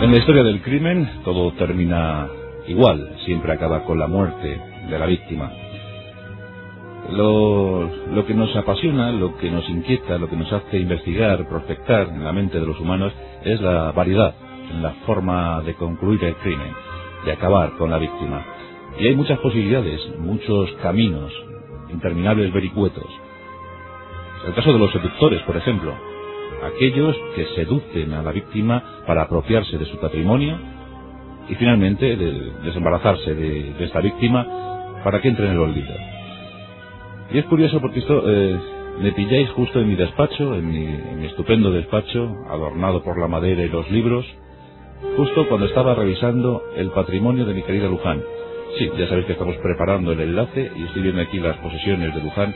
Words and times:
En 0.00 0.12
la 0.12 0.18
historia 0.18 0.44
del 0.44 0.62
crimen 0.62 1.22
todo 1.24 1.50
termina 1.54 2.28
igual, 2.68 3.16
siempre 3.24 3.52
acaba 3.52 3.82
con 3.82 3.98
la 3.98 4.06
muerte 4.06 4.60
de 4.88 4.96
la 4.96 5.06
víctima. 5.06 5.50
Lo, 7.10 7.90
lo, 8.14 8.24
que 8.24 8.32
nos 8.32 8.54
apasiona, 8.54 9.10
lo 9.10 9.36
que 9.38 9.50
nos 9.50 9.68
inquieta, 9.68 10.16
lo 10.16 10.28
que 10.28 10.36
nos 10.36 10.52
hace 10.52 10.78
investigar, 10.78 11.48
prospectar 11.48 12.10
en 12.10 12.22
la 12.22 12.32
mente 12.32 12.60
de 12.60 12.66
los 12.66 12.78
humanos 12.78 13.12
es 13.44 13.60
la 13.60 13.90
variedad 13.90 14.34
en 14.70 14.82
la 14.84 14.90
forma 15.04 15.62
de 15.62 15.74
concluir 15.74 16.22
el 16.22 16.36
crimen, 16.36 16.72
de 17.24 17.32
acabar 17.32 17.72
con 17.72 17.90
la 17.90 17.98
víctima. 17.98 18.46
Y 19.00 19.08
hay 19.08 19.16
muchas 19.16 19.40
posibilidades, 19.40 20.00
muchos 20.20 20.70
caminos, 20.80 21.32
interminables 21.90 22.52
vericuetos. 22.52 23.08
El 24.46 24.54
caso 24.54 24.72
de 24.72 24.78
los 24.78 24.92
seductores, 24.92 25.42
por 25.42 25.56
ejemplo, 25.56 25.92
aquellos 26.62 27.16
que 27.34 27.46
seducen 27.54 28.12
a 28.12 28.22
la 28.22 28.32
víctima 28.32 29.02
para 29.06 29.22
apropiarse 29.22 29.78
de 29.78 29.86
su 29.86 29.98
patrimonio 29.98 30.58
y 31.48 31.54
finalmente 31.54 32.16
de 32.16 32.52
desembarazarse 32.64 33.34
de, 33.34 33.84
esta 33.84 34.00
víctima 34.00 34.46
para 35.04 35.20
que 35.20 35.28
entre 35.28 35.46
en 35.46 35.52
el 35.52 35.58
olvido. 35.58 35.94
Y 37.32 37.38
es 37.38 37.44
curioso 37.46 37.80
porque 37.80 38.00
esto 38.00 38.22
eh, 38.26 38.58
me 39.00 39.12
pilláis 39.12 39.50
justo 39.50 39.80
en 39.80 39.88
mi 39.88 39.94
despacho, 39.94 40.54
en 40.54 40.68
mi, 40.68 40.84
en 40.84 41.20
mi 41.20 41.26
estupendo 41.26 41.70
despacho, 41.70 42.34
adornado 42.48 43.02
por 43.02 43.18
la 43.18 43.28
madera 43.28 43.62
y 43.62 43.68
los 43.68 43.90
libros, 43.90 44.26
justo 45.16 45.48
cuando 45.48 45.66
estaba 45.66 45.94
revisando 45.94 46.62
el 46.76 46.90
patrimonio 46.90 47.44
de 47.46 47.54
mi 47.54 47.62
querida 47.62 47.88
Luján. 47.88 48.22
Sí, 48.78 48.90
ya 48.98 49.08
sabéis 49.08 49.26
que 49.26 49.32
estamos 49.32 49.56
preparando 49.56 50.12
el 50.12 50.20
enlace 50.20 50.70
y 50.76 50.84
estoy 50.84 51.02
viendo 51.02 51.22
aquí 51.22 51.38
las 51.38 51.56
posesiones 51.58 52.14
de 52.14 52.22
Luján 52.22 52.54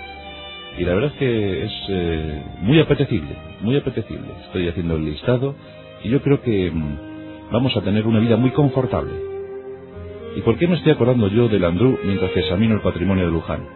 y 0.78 0.84
la 0.84 0.94
verdad 0.94 1.12
es 1.12 1.18
que 1.18 1.64
es 1.64 1.72
eh, 1.88 2.42
muy 2.60 2.80
apetecible, 2.80 3.36
muy 3.60 3.76
apetecible. 3.76 4.28
Estoy 4.46 4.68
haciendo 4.68 4.96
el 4.96 5.04
listado 5.04 5.54
y 6.02 6.08
yo 6.08 6.22
creo 6.22 6.40
que 6.40 6.70
mmm, 6.70 7.50
vamos 7.52 7.76
a 7.76 7.82
tener 7.82 8.06
una 8.06 8.20
vida 8.20 8.36
muy 8.36 8.50
confortable. 8.50 9.12
¿Y 10.34 10.40
por 10.40 10.56
qué 10.56 10.66
me 10.66 10.76
estoy 10.76 10.92
acordando 10.92 11.28
yo 11.28 11.48
del 11.48 11.64
Andrú 11.64 11.98
mientras 12.04 12.34
examino 12.34 12.74
el 12.74 12.80
patrimonio 12.80 13.26
de 13.26 13.32
Luján? 13.32 13.66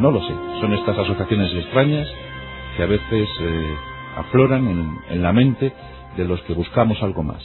No 0.00 0.10
lo 0.10 0.20
sé, 0.20 0.32
son 0.60 0.72
estas 0.72 0.98
asociaciones 0.98 1.52
extrañas 1.54 2.08
que 2.76 2.82
a 2.82 2.86
veces 2.86 3.28
eh, 3.40 3.74
afloran 4.16 4.66
en, 4.66 4.98
en, 5.10 5.22
la 5.22 5.34
mente 5.34 5.70
de 6.16 6.24
los 6.24 6.40
que 6.42 6.54
buscamos 6.54 7.02
algo 7.02 7.22
más. 7.22 7.42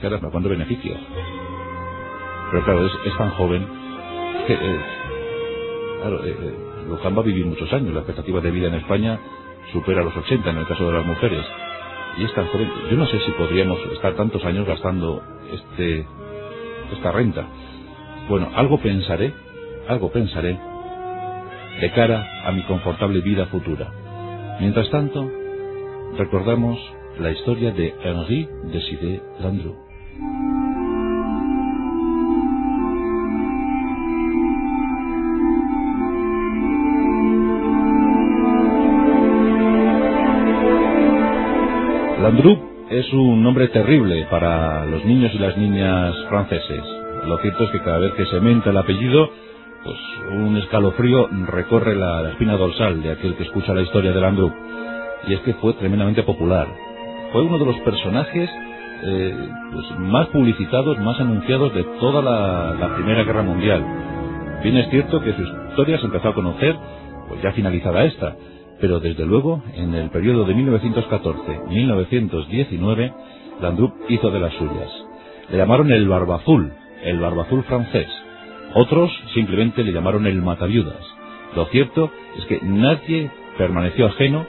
Caramba, 0.00 0.30
¿cuánto 0.30 0.48
beneficio? 0.48 0.96
Pero 2.50 2.64
claro, 2.64 2.86
es, 2.86 2.92
es 3.06 3.16
tan 3.16 3.30
joven 3.30 3.64
que... 4.48 4.54
Eh, 4.54 4.80
claro, 6.00 6.24
eh, 6.24 6.71
Luján 6.88 7.16
va 7.16 7.20
a 7.20 7.24
vivir 7.24 7.46
muchos 7.46 7.72
años. 7.72 7.92
La 7.92 8.00
expectativa 8.00 8.40
de 8.40 8.50
vida 8.50 8.68
en 8.68 8.74
España 8.74 9.18
supera 9.72 10.02
los 10.02 10.16
80 10.16 10.50
en 10.50 10.58
el 10.58 10.66
caso 10.66 10.86
de 10.86 10.92
las 10.92 11.06
mujeres. 11.06 11.44
Y 12.18 12.24
es 12.24 12.34
tan 12.34 12.46
joven. 12.48 12.70
Yo 12.90 12.96
no 12.96 13.06
sé 13.06 13.18
si 13.20 13.30
podríamos 13.32 13.78
estar 13.92 14.14
tantos 14.14 14.44
años 14.44 14.66
gastando 14.66 15.22
este 15.52 16.06
esta 16.92 17.12
renta. 17.12 17.46
Bueno, 18.28 18.50
algo 18.54 18.78
pensaré, 18.80 19.32
algo 19.88 20.12
pensaré 20.12 20.58
de 21.80 21.90
cara 21.92 22.42
a 22.44 22.52
mi 22.52 22.62
confortable 22.62 23.20
vida 23.20 23.46
futura. 23.46 23.90
Mientras 24.60 24.90
tanto, 24.90 25.28
recordamos 26.16 26.78
la 27.18 27.30
historia 27.30 27.72
de 27.72 27.94
Henri 28.04 28.48
Desidé 28.64 29.22
Landru. 29.40 29.76
Landru 42.22 42.86
es 42.88 43.12
un 43.12 43.42
nombre 43.42 43.66
terrible 43.68 44.26
para 44.30 44.86
los 44.86 45.04
niños 45.04 45.32
y 45.34 45.38
las 45.38 45.56
niñas 45.56 46.14
franceses. 46.28 46.80
Lo 47.26 47.36
cierto 47.38 47.64
es 47.64 47.70
que 47.70 47.80
cada 47.80 47.98
vez 47.98 48.12
que 48.14 48.26
se 48.26 48.38
menta 48.38 48.70
el 48.70 48.76
apellido, 48.76 49.28
pues 49.82 49.96
un 50.30 50.56
escalofrío 50.56 51.28
recorre 51.48 51.96
la, 51.96 52.30
espina 52.30 52.56
dorsal 52.56 53.02
de 53.02 53.10
aquel 53.10 53.34
que 53.34 53.42
escucha 53.42 53.74
la 53.74 53.82
historia 53.82 54.12
de 54.12 54.20
Landru. 54.20 54.52
Y 55.26 55.34
es 55.34 55.40
que 55.40 55.54
fue 55.54 55.72
tremendamente 55.74 56.22
popular. 56.22 56.68
Fue 57.32 57.42
uno 57.42 57.58
de 57.58 57.66
los 57.66 57.80
personajes 57.80 58.48
eh, 59.02 59.48
pues 59.72 59.98
más 59.98 60.28
publicitados, 60.28 61.00
más 61.00 61.18
anunciados 61.18 61.74
de 61.74 61.82
toda 61.98 62.22
la, 62.22 62.76
la, 62.78 62.94
Primera 62.94 63.24
Guerra 63.24 63.42
Mundial. 63.42 63.84
Bien 64.62 64.76
es 64.76 64.88
cierto 64.90 65.20
que 65.22 65.32
su 65.32 65.42
historia 65.42 65.98
se 65.98 66.06
empezó 66.06 66.28
a 66.28 66.34
conocer, 66.34 66.76
pues 67.28 67.42
ya 67.42 67.50
finalizada 67.50 68.04
esta, 68.04 68.36
pero 68.82 68.98
desde 68.98 69.24
luego 69.24 69.62
en 69.76 69.94
el 69.94 70.10
periodo 70.10 70.44
de 70.44 70.56
1914-1919 70.56 73.14
Landru 73.60 73.94
hizo 74.08 74.32
de 74.32 74.40
las 74.40 74.52
suyas. 74.54 74.90
Le 75.50 75.58
llamaron 75.58 75.92
el 75.92 76.08
Barbazul, 76.08 76.72
el 77.04 77.20
Barbazul 77.20 77.62
francés. 77.62 78.08
Otros 78.74 79.12
simplemente 79.34 79.84
le 79.84 79.92
llamaron 79.92 80.26
el 80.26 80.42
Mataviudas. 80.42 80.98
Lo 81.54 81.66
cierto 81.66 82.10
es 82.36 82.44
que 82.46 82.58
nadie 82.60 83.30
permaneció 83.56 84.06
ajeno 84.06 84.44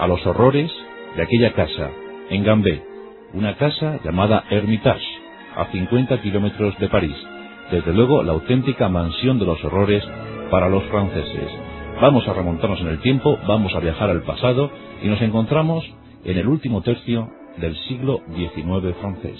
a 0.00 0.08
los 0.08 0.26
horrores 0.26 0.72
de 1.14 1.22
aquella 1.22 1.52
casa, 1.52 1.92
en 2.28 2.42
Gambé, 2.42 2.82
una 3.34 3.54
casa 3.54 4.00
llamada 4.02 4.42
Hermitage, 4.50 5.06
a 5.54 5.66
50 5.66 6.22
kilómetros 6.22 6.76
de 6.80 6.88
París. 6.88 7.14
Desde 7.70 7.94
luego, 7.94 8.24
la 8.24 8.32
auténtica 8.32 8.88
mansión 8.88 9.38
de 9.38 9.46
los 9.46 9.64
horrores 9.64 10.02
para 10.50 10.68
los 10.68 10.82
franceses. 10.86 11.65
Vamos 12.00 12.28
a 12.28 12.34
remontarnos 12.34 12.80
en 12.82 12.88
el 12.88 13.00
tiempo, 13.00 13.38
vamos 13.48 13.74
a 13.74 13.80
viajar 13.80 14.10
al 14.10 14.22
pasado 14.22 14.70
y 15.02 15.08
nos 15.08 15.20
encontramos 15.22 15.82
en 16.24 16.36
el 16.36 16.46
último 16.46 16.82
tercio 16.82 17.30
del 17.56 17.74
siglo 17.88 18.20
XIX 18.34 18.94
francés. 19.00 19.38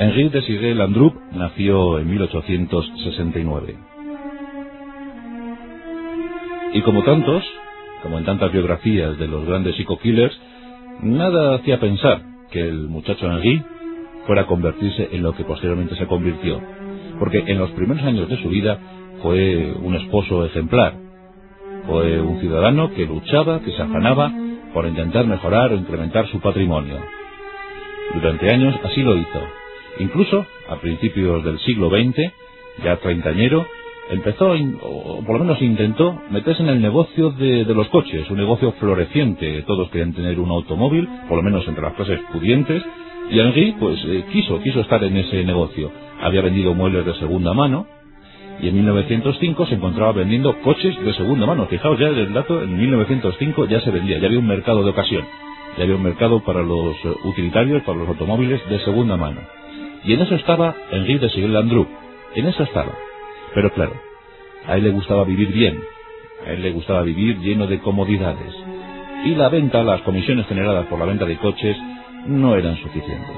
Henri 0.00 0.28
Desiré 0.30 0.74
Landrup 0.74 1.14
nació 1.30 2.00
en 2.00 2.10
1869. 2.10 3.76
Y 6.72 6.82
como 6.82 7.04
tantos, 7.04 7.44
como 8.02 8.18
en 8.18 8.24
tantas 8.24 8.50
biografías 8.50 9.16
de 9.18 9.28
los 9.28 9.46
grandes 9.46 9.76
psico-killers, 9.76 10.36
nada 11.02 11.54
hacía 11.54 11.78
pensar 11.78 12.22
que 12.50 12.60
el 12.60 12.88
muchacho 12.88 13.30
Henri 13.30 13.62
fuera 14.26 14.42
a 14.42 14.46
convertirse 14.46 15.08
en 15.12 15.22
lo 15.22 15.32
que 15.32 15.44
posteriormente 15.44 15.96
se 15.96 16.06
convirtió. 16.06 16.60
Porque 17.18 17.44
en 17.46 17.58
los 17.58 17.70
primeros 17.72 18.02
años 18.04 18.28
de 18.28 18.36
su 18.42 18.48
vida 18.48 18.78
fue 19.22 19.74
un 19.80 19.94
esposo 19.94 20.44
ejemplar. 20.44 20.94
Fue 21.86 22.20
un 22.20 22.40
ciudadano 22.40 22.90
que 22.94 23.06
luchaba, 23.06 23.60
que 23.60 23.72
se 23.72 23.82
afanaba 23.82 24.32
por 24.72 24.86
intentar 24.86 25.26
mejorar 25.26 25.72
o 25.72 25.76
incrementar 25.76 26.26
su 26.28 26.40
patrimonio. 26.40 26.98
Durante 28.14 28.52
años 28.52 28.74
así 28.84 29.02
lo 29.02 29.16
hizo. 29.16 29.40
Incluso, 29.98 30.46
a 30.68 30.76
principios 30.76 31.44
del 31.44 31.58
siglo 31.60 31.90
XX, 31.90 32.32
ya 32.84 32.96
treintañero, 32.96 33.66
empezó, 34.10 34.52
o 34.82 35.22
por 35.24 35.38
lo 35.38 35.44
menos 35.44 35.60
intentó, 35.62 36.20
meterse 36.30 36.62
en 36.62 36.68
el 36.68 36.80
negocio 36.80 37.30
de, 37.30 37.64
de, 37.64 37.74
los 37.74 37.88
coches, 37.88 38.28
un 38.30 38.38
negocio 38.38 38.72
floreciente. 38.72 39.62
Todos 39.62 39.90
querían 39.90 40.12
tener 40.12 40.40
un 40.40 40.50
automóvil, 40.50 41.08
por 41.28 41.38
lo 41.38 41.42
menos 41.42 41.66
entre 41.68 41.82
las 41.82 41.94
clases 41.94 42.20
pudientes, 42.32 42.82
y 43.30 43.38
Henri, 43.38 43.76
pues, 43.78 43.98
eh, 44.06 44.24
quiso, 44.32 44.60
quiso 44.60 44.80
estar 44.80 45.02
en 45.04 45.16
ese 45.16 45.44
negocio. 45.44 45.92
Había 46.20 46.42
vendido 46.42 46.74
muebles 46.74 47.06
de 47.06 47.14
segunda 47.14 47.54
mano, 47.54 47.86
y 48.62 48.68
en 48.68 48.74
1905 48.74 49.66
se 49.66 49.76
encontraba 49.76 50.12
vendiendo 50.12 50.60
coches 50.60 50.94
de 51.02 51.14
segunda 51.14 51.46
mano. 51.46 51.66
Fijaos 51.66 51.98
ya 51.98 52.08
el 52.08 52.32
dato, 52.32 52.62
en 52.62 52.76
1905 52.76 53.66
ya 53.66 53.80
se 53.80 53.90
vendía, 53.90 54.18
ya 54.18 54.26
había 54.26 54.38
un 54.38 54.46
mercado 54.46 54.82
de 54.84 54.90
ocasión. 54.90 55.24
Ya 55.78 55.84
había 55.84 55.96
un 55.96 56.02
mercado 56.02 56.40
para 56.40 56.62
los 56.62 56.96
utilitarios, 57.24 57.82
para 57.84 57.98
los 57.98 58.08
automóviles 58.08 58.60
de 58.68 58.80
segunda 58.80 59.16
mano. 59.16 59.40
Y 60.04 60.12
en 60.12 60.22
eso 60.22 60.34
estaba 60.34 60.74
Henri 60.90 61.18
de 61.18 61.30
Sigel 61.30 61.52
Landru. 61.52 61.86
En 62.34 62.46
eso 62.46 62.62
estaba. 62.62 62.92
Pero 63.54 63.72
claro, 63.72 63.94
a 64.66 64.76
él 64.76 64.84
le 64.84 64.90
gustaba 64.90 65.24
vivir 65.24 65.52
bien. 65.52 65.80
A 66.46 66.50
él 66.50 66.62
le 66.62 66.72
gustaba 66.72 67.02
vivir 67.02 67.38
lleno 67.38 67.66
de 67.66 67.78
comodidades. 67.78 68.54
Y 69.24 69.34
la 69.34 69.48
venta, 69.48 69.82
las 69.82 70.00
comisiones 70.02 70.46
generadas 70.46 70.86
por 70.86 70.98
la 70.98 71.04
venta 71.04 71.24
de 71.24 71.36
coches, 71.36 71.76
no 72.26 72.54
eran 72.56 72.76
suficientes. 72.76 73.36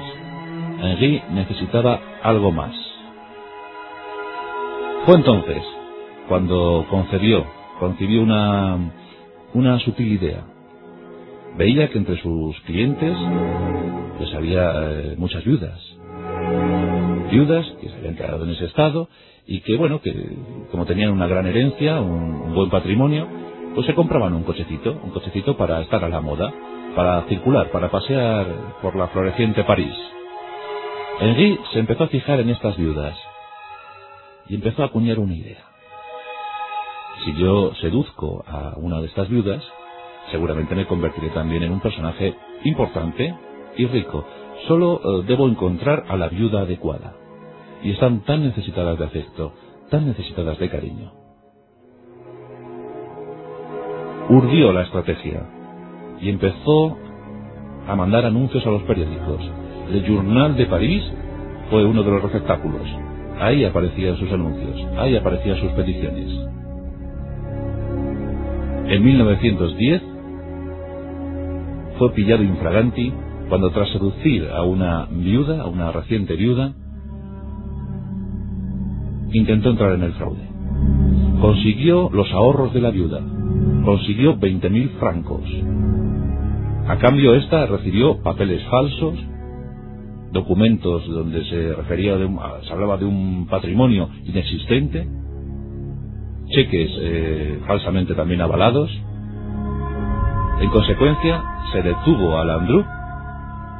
Henri 0.80 1.22
necesitaba 1.30 2.00
algo 2.22 2.50
más. 2.50 2.74
Fue 5.06 5.16
entonces 5.16 5.62
cuando 6.28 6.86
concebió, 6.88 7.44
concibió 7.78 8.22
una, 8.22 8.78
una 9.54 9.78
sutil 9.80 10.12
idea. 10.12 10.44
Veía 11.56 11.88
que 11.90 11.98
entre 11.98 12.20
sus 12.22 12.58
clientes 12.60 13.16
pues 14.18 14.34
había 14.34 14.70
eh, 14.74 15.14
muchas 15.18 15.44
viudas. 15.44 15.80
Viudas 17.30 17.66
que 17.80 17.88
se 17.88 17.96
habían 17.96 18.16
quedado 18.16 18.44
en 18.44 18.50
ese 18.50 18.66
estado 18.66 19.08
y 19.46 19.60
que, 19.60 19.76
bueno, 19.76 20.00
que 20.00 20.14
como 20.70 20.86
tenían 20.86 21.10
una 21.10 21.26
gran 21.26 21.46
herencia, 21.46 22.00
un, 22.00 22.34
un 22.42 22.54
buen 22.54 22.70
patrimonio, 22.70 23.26
pues 23.74 23.86
se 23.86 23.94
compraban 23.94 24.34
un 24.34 24.44
cochecito, 24.44 25.00
un 25.02 25.10
cochecito 25.10 25.56
para 25.56 25.80
estar 25.80 26.04
a 26.04 26.08
la 26.08 26.20
moda, 26.20 26.52
para 26.94 27.22
circular, 27.22 27.70
para 27.70 27.90
pasear 27.90 28.46
por 28.82 28.96
la 28.96 29.08
floreciente 29.08 29.64
París. 29.64 29.94
Henri 31.20 31.58
se 31.72 31.78
empezó 31.78 32.04
a 32.04 32.08
fijar 32.08 32.40
en 32.40 32.50
estas 32.50 32.76
viudas 32.76 33.16
y 34.48 34.54
empezó 34.54 34.82
a 34.82 34.86
acuñar 34.86 35.18
una 35.18 35.34
idea. 35.34 35.64
si 37.24 37.34
yo 37.36 37.72
seduzco 37.76 38.44
a 38.48 38.74
una 38.76 39.00
de 39.00 39.06
estas 39.06 39.28
viudas, 39.28 39.62
seguramente 40.32 40.74
me 40.74 40.86
convertiré 40.86 41.28
también 41.28 41.62
en 41.62 41.72
un 41.72 41.80
personaje 41.80 42.34
importante 42.64 43.34
y 43.76 43.86
rico. 43.86 44.26
Solo 44.66 44.96
eh, 44.96 45.24
debo 45.26 45.46
encontrar 45.46 46.04
a 46.08 46.16
la 46.16 46.28
viuda 46.28 46.62
adecuada. 46.62 47.14
Y 47.84 47.92
están 47.92 48.24
tan 48.24 48.42
necesitadas 48.42 48.98
de 48.98 49.04
afecto, 49.04 49.52
tan 49.90 50.06
necesitadas 50.06 50.58
de 50.58 50.68
cariño. 50.68 51.12
Urdió 54.28 54.72
la 54.72 54.82
estrategia 54.82 55.61
y 56.22 56.30
empezó 56.30 56.96
a 57.88 57.96
mandar 57.96 58.24
anuncios 58.24 58.64
a 58.66 58.70
los 58.70 58.82
periódicos. 58.84 59.40
El 59.90 60.04
Journal 60.06 60.56
de 60.56 60.66
París 60.66 61.02
fue 61.70 61.84
uno 61.84 62.02
de 62.02 62.10
los 62.12 62.22
receptáculos. 62.22 62.82
Ahí 63.40 63.64
aparecían 63.64 64.16
sus 64.16 64.30
anuncios, 64.32 64.86
ahí 64.98 65.16
aparecían 65.16 65.58
sus 65.58 65.72
peticiones. 65.72 66.30
En 68.86 69.04
1910 69.04 70.02
fue 71.98 72.12
pillado 72.12 72.42
infraganti 72.42 73.12
cuando 73.48 73.70
tras 73.70 73.90
seducir 73.90 74.48
a 74.48 74.62
una 74.62 75.06
viuda, 75.10 75.62
a 75.62 75.66
una 75.66 75.90
reciente 75.92 76.36
viuda, 76.36 76.72
intentó 79.32 79.70
entrar 79.70 79.92
en 79.92 80.02
el 80.04 80.12
fraude. 80.12 80.48
Consiguió 81.40 82.10
los 82.12 82.30
ahorros 82.32 82.72
de 82.72 82.80
la 82.80 82.90
viuda, 82.90 83.20
consiguió 83.84 84.36
20.000 84.38 84.90
francos, 84.98 85.42
a 86.92 86.98
cambio, 86.98 87.34
esta 87.34 87.64
recibió 87.64 88.22
papeles 88.22 88.62
falsos, 88.64 89.14
documentos 90.30 91.08
donde 91.08 91.42
se 91.46 91.72
refería, 91.72 92.18
se 92.18 92.70
hablaba 92.70 92.98
de 92.98 93.06
un 93.06 93.46
patrimonio 93.46 94.10
inexistente, 94.26 95.08
cheques 96.48 96.90
eh, 97.00 97.60
falsamente 97.66 98.14
también 98.14 98.42
avalados. 98.42 98.90
En 100.60 100.68
consecuencia, 100.68 101.42
se 101.72 101.80
detuvo 101.80 102.36
a 102.36 102.44
Landru 102.44 102.84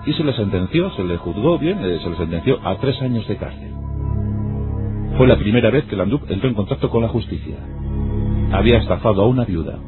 y 0.07 0.15
se 0.15 0.25
le 0.25 0.33
sentenció, 0.33 0.91
se 0.93 1.05
le 1.05 1.19
juzgó 1.19 1.59
bien, 1.59 1.85
eh, 1.85 1.99
se 2.03 2.09
le 2.09 2.17
sentenció 2.17 2.67
a 2.67 2.79
tres 2.79 2.99
años 3.03 3.29
de 3.29 3.37
cárcel. 3.37 3.75
Fue 5.19 5.27
la 5.27 5.37
primera 5.37 5.69
vez 5.69 5.85
que 5.85 5.97
Landru 5.97 6.23
entró 6.31 6.49
en 6.49 6.55
contacto 6.55 6.89
con 6.89 7.03
la 7.03 7.09
justicia. 7.09 7.57
Había 8.53 8.79
estafado 8.79 9.21
a 9.21 9.27
una 9.27 9.45
viuda. 9.45 9.79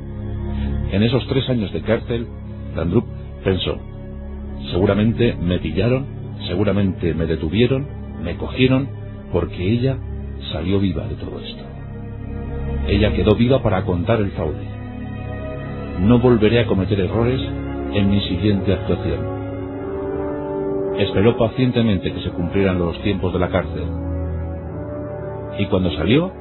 En 0.92 1.02
esos 1.02 1.26
tres 1.26 1.48
años 1.48 1.72
de 1.72 1.80
cárcel, 1.80 2.28
Landrup 2.74 3.04
pensó, 3.42 3.78
seguramente 4.70 5.36
me 5.40 5.58
pillaron, 5.58 6.06
seguramente 6.48 7.14
me 7.14 7.26
detuvieron, 7.26 7.86
me 8.22 8.36
cogieron, 8.36 8.88
porque 9.32 9.72
ella 9.72 9.98
salió 10.52 10.80
viva 10.80 11.06
de 11.06 11.14
todo 11.16 11.40
esto. 11.40 11.62
Ella 12.88 13.12
quedó 13.14 13.34
viva 13.34 13.62
para 13.62 13.84
contar 13.84 14.20
el 14.20 14.30
fraude. 14.32 14.66
No 16.00 16.18
volveré 16.18 16.60
a 16.60 16.66
cometer 16.66 17.00
errores 17.00 17.40
en 17.92 18.10
mi 18.10 18.20
siguiente 18.22 18.72
actuación. 18.72 19.34
Esperó 20.98 21.36
pacientemente 21.36 22.12
que 22.12 22.20
se 22.20 22.30
cumplieran 22.30 22.78
los 22.78 23.00
tiempos 23.02 23.32
de 23.32 23.38
la 23.38 23.48
cárcel. 23.48 23.84
Y 25.58 25.66
cuando 25.66 25.90
salió, 25.92 26.32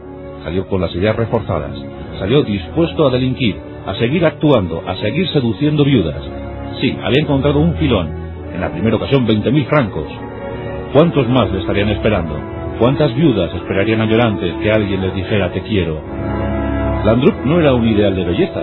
salió 0.43 0.67
con 0.67 0.81
las 0.81 0.93
ideas 0.95 1.15
reforzadas, 1.15 1.77
salió 2.19 2.43
dispuesto 2.43 3.07
a 3.07 3.11
delinquir, 3.11 3.55
a 3.85 3.95
seguir 3.95 4.25
actuando, 4.25 4.83
a 4.85 4.95
seguir 4.97 5.27
seduciendo 5.29 5.83
viudas. 5.83 6.21
Sí, 6.81 6.95
había 7.03 7.21
encontrado 7.21 7.59
un 7.59 7.75
filón. 7.75 8.09
En 8.53 8.61
la 8.61 8.71
primera 8.71 8.97
ocasión 8.97 9.27
20.000 9.27 9.65
francos. 9.67 10.07
¿Cuántos 10.93 11.27
más 11.29 11.51
le 11.51 11.59
estarían 11.59 11.89
esperando? 11.89 12.35
¿Cuántas 12.79 13.15
viudas 13.15 13.53
esperarían 13.53 14.01
a 14.01 14.05
llorantes 14.05 14.53
que 14.61 14.71
alguien 14.71 15.01
les 15.01 15.15
dijera 15.15 15.51
te 15.51 15.61
quiero? 15.61 16.01
Landrup 17.05 17.45
no 17.45 17.59
era 17.59 17.73
un 17.73 17.87
ideal 17.87 18.15
de 18.15 18.23
belleza. 18.23 18.61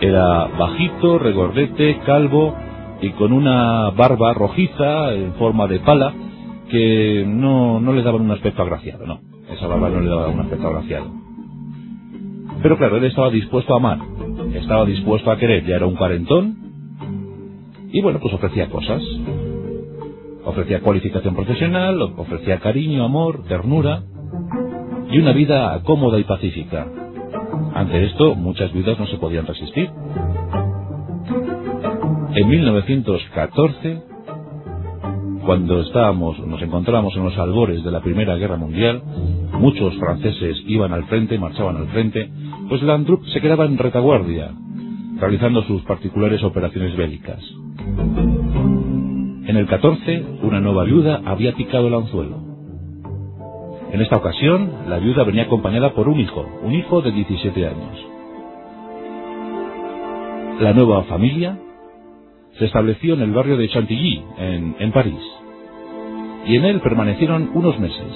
Era 0.00 0.46
bajito, 0.58 1.18
regordete, 1.18 1.98
calvo 2.06 2.54
y 3.00 3.10
con 3.10 3.32
una 3.32 3.90
barba 3.90 4.34
rojiza 4.34 5.12
en 5.14 5.34
forma 5.34 5.66
de 5.66 5.80
pala 5.80 6.12
que 6.70 7.24
no, 7.26 7.80
no 7.80 7.92
le 7.92 8.02
daba 8.02 8.18
un 8.18 8.30
aspecto 8.30 8.62
agraciado, 8.62 9.06
no. 9.06 9.20
Esa 9.50 9.66
barba 9.66 9.88
no 9.88 10.00
le 10.00 10.08
daba 10.08 10.28
un 10.28 10.40
aspecto 10.40 10.68
agraciado. 10.68 11.06
Pero 12.62 12.76
claro, 12.76 12.96
él 12.96 13.04
estaba 13.04 13.30
dispuesto 13.30 13.72
a 13.72 13.76
amar, 13.76 13.98
estaba 14.58 14.84
dispuesto 14.84 15.30
a 15.30 15.38
querer, 15.38 15.64
ya 15.64 15.76
era 15.76 15.86
un 15.86 15.96
cuarentón, 15.96 16.56
y 17.90 18.00
bueno, 18.02 18.20
pues 18.20 18.34
ofrecía 18.34 18.68
cosas. 18.68 19.02
Ofrecía 20.44 20.80
cualificación 20.80 21.34
profesional, 21.34 22.00
ofrecía 22.00 22.58
cariño, 22.60 23.04
amor, 23.04 23.44
ternura, 23.44 24.02
y 25.10 25.18
una 25.18 25.32
vida 25.32 25.80
cómoda 25.84 26.18
y 26.18 26.24
pacífica. 26.24 26.86
Ante 27.74 28.04
esto, 28.04 28.34
muchas 28.34 28.72
viudas 28.72 28.98
no 28.98 29.06
se 29.06 29.18
podían 29.18 29.46
resistir. 29.46 29.90
En 32.34 32.48
1914, 32.48 34.02
cuando 35.48 35.80
estábamos, 35.80 36.38
nos 36.40 36.60
encontrábamos 36.60 37.16
en 37.16 37.24
los 37.24 37.38
albores 37.38 37.82
de 37.82 37.90
la 37.90 38.02
Primera 38.02 38.36
Guerra 38.36 38.58
Mundial, 38.58 39.02
muchos 39.54 39.96
franceses 39.96 40.62
iban 40.66 40.92
al 40.92 41.04
frente, 41.04 41.38
marchaban 41.38 41.78
al 41.78 41.88
frente, 41.88 42.30
pues 42.68 42.82
Landrup 42.82 43.24
se 43.28 43.40
quedaba 43.40 43.64
en 43.64 43.78
retaguardia, 43.78 44.50
realizando 45.18 45.62
sus 45.62 45.80
particulares 45.84 46.44
operaciones 46.44 46.94
bélicas. 46.98 47.40
En 49.46 49.56
el 49.56 49.66
14, 49.66 50.22
una 50.42 50.60
nueva 50.60 50.84
viuda 50.84 51.22
había 51.24 51.54
picado 51.54 51.86
el 51.88 51.94
anzuelo. 51.94 52.36
En 53.90 54.02
esta 54.02 54.18
ocasión, 54.18 54.70
la 54.86 54.98
viuda 54.98 55.24
venía 55.24 55.44
acompañada 55.44 55.94
por 55.94 56.10
un 56.10 56.20
hijo, 56.20 56.46
un 56.62 56.74
hijo 56.74 57.00
de 57.00 57.10
17 57.10 57.66
años. 57.66 58.06
La 60.60 60.74
nueva 60.74 61.04
familia 61.04 61.58
se 62.58 62.66
estableció 62.66 63.14
en 63.14 63.22
el 63.22 63.30
barrio 63.30 63.56
de 63.56 63.70
Chantilly, 63.70 64.22
en, 64.36 64.76
en 64.78 64.92
París, 64.92 65.37
y 66.48 66.56
en 66.56 66.64
él 66.64 66.80
permanecieron 66.80 67.50
unos 67.54 67.78
meses. 67.78 68.06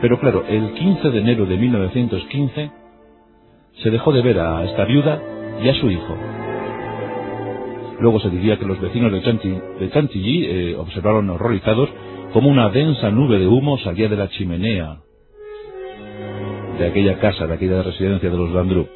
Pero 0.00 0.18
claro, 0.18 0.44
el 0.46 0.72
15 0.74 1.10
de 1.10 1.18
enero 1.18 1.46
de 1.46 1.56
1915 1.56 2.70
se 3.82 3.90
dejó 3.90 4.12
de 4.12 4.22
ver 4.22 4.40
a 4.40 4.64
esta 4.64 4.84
viuda 4.84 5.22
y 5.62 5.68
a 5.68 5.74
su 5.74 5.90
hijo. 5.90 6.16
Luego 8.00 8.20
se 8.20 8.28
diría 8.28 8.58
que 8.58 8.66
los 8.66 8.80
vecinos 8.80 9.12
de, 9.12 9.22
Chantilly, 9.90 10.44
eh, 10.44 10.76
observaron 10.76 11.30
horrorizados 11.30 11.88
como 12.32 12.50
una 12.50 12.68
densa 12.68 13.10
nube 13.10 13.38
de 13.38 13.46
humo 13.46 13.78
salía 13.78 14.08
de 14.08 14.16
la 14.16 14.28
chimenea 14.28 14.98
de 16.78 16.88
aquella 16.88 17.18
casa, 17.20 17.46
de 17.46 17.54
aquella 17.54 17.82
residencia 17.82 18.28
de 18.28 18.36
los 18.36 18.50
Landru. 18.50 18.86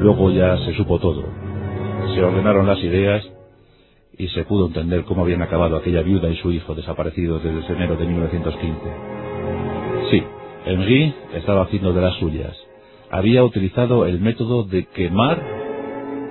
Luego 0.00 0.30
ya 0.32 0.58
se 0.58 0.74
supo 0.74 0.98
todo. 0.98 1.24
Se 2.14 2.22
ordenaron 2.22 2.66
las 2.66 2.78
ideas 2.80 3.24
y 4.18 4.28
se 4.28 4.44
pudo 4.44 4.66
entender 4.66 5.04
cómo 5.04 5.22
habían 5.22 5.42
acabado 5.42 5.76
aquella 5.76 6.02
viuda 6.02 6.28
y 6.28 6.36
su 6.36 6.50
hijo 6.50 6.74
desaparecidos 6.74 7.42
desde 7.42 7.72
enero 7.72 7.96
de 7.96 8.06
1915. 8.06 8.80
Sí, 10.10 10.22
Henri 10.64 11.14
estaba 11.34 11.62
haciendo 11.62 11.92
de 11.92 12.00
las 12.00 12.14
suyas. 12.16 12.56
Había 13.10 13.44
utilizado 13.44 14.06
el 14.06 14.20
método 14.20 14.64
de 14.64 14.86
quemar 14.86 15.40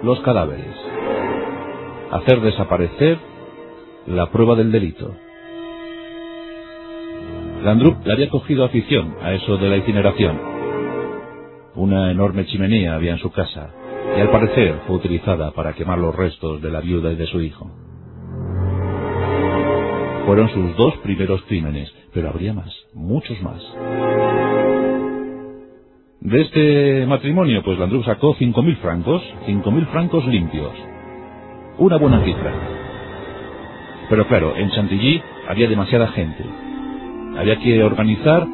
los 0.03 0.19
cadáveres, 0.21 0.75
hacer 2.11 2.41
desaparecer 2.41 3.17
la 4.07 4.31
prueba 4.31 4.55
del 4.55 4.71
delito. 4.71 5.15
Landrup 7.63 8.05
le 8.05 8.13
había 8.13 8.29
cogido 8.29 8.65
afición 8.65 9.15
a 9.21 9.33
eso 9.33 9.57
de 9.57 9.69
la 9.69 9.77
incineración. 9.77 10.39
Una 11.75 12.11
enorme 12.11 12.45
chimenea 12.45 12.95
había 12.95 13.13
en 13.13 13.19
su 13.19 13.31
casa, 13.31 13.71
y 14.17 14.21
al 14.21 14.29
parecer 14.31 14.81
fue 14.87 14.95
utilizada 14.97 15.51
para 15.51 15.73
quemar 15.73 15.97
los 15.97 16.15
restos 16.15 16.61
de 16.61 16.71
la 16.71 16.81
viuda 16.81 17.11
y 17.11 17.15
de 17.15 17.27
su 17.27 17.41
hijo. 17.41 17.69
Fueron 20.25 20.49
sus 20.49 20.75
dos 20.77 20.95
primeros 21.03 21.41
crímenes, 21.43 21.93
pero 22.13 22.29
habría 22.29 22.53
más, 22.53 22.73
muchos 22.93 23.39
más. 23.41 23.61
De 26.21 26.41
este 26.41 27.05
matrimonio, 27.05 27.61
pues 27.63 27.77
Landru 27.77 28.01
sacó 28.03 28.35
5.000 28.35 28.77
francos, 28.77 29.21
5.000 29.45 29.85
francos 29.91 30.25
limpios. 30.25 30.73
Una 31.77 31.97
buena 31.97 32.23
cifra. 32.23 32.51
Pero 34.09 34.25
claro, 34.27 34.55
en 34.55 34.71
Chantilly 34.71 35.21
había 35.47 35.69
demasiada 35.69 36.07
gente. 36.07 36.43
Había 37.37 37.59
que 37.59 37.83
organizar 37.83 38.47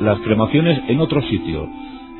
las 0.00 0.18
cremaciones 0.20 0.80
en 0.86 1.00
otro 1.00 1.22
sitio. 1.22 1.68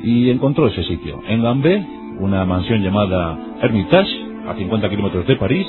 Y 0.03 0.29
encontró 0.29 0.67
ese 0.67 0.83
sitio. 0.83 1.21
En 1.27 1.43
Lambé, 1.43 1.85
una 2.19 2.45
mansión 2.45 2.81
llamada 2.81 3.37
Hermitage, 3.61 4.23
a 4.47 4.55
50 4.55 4.89
kilómetros 4.89 5.27
de 5.27 5.35
París, 5.35 5.67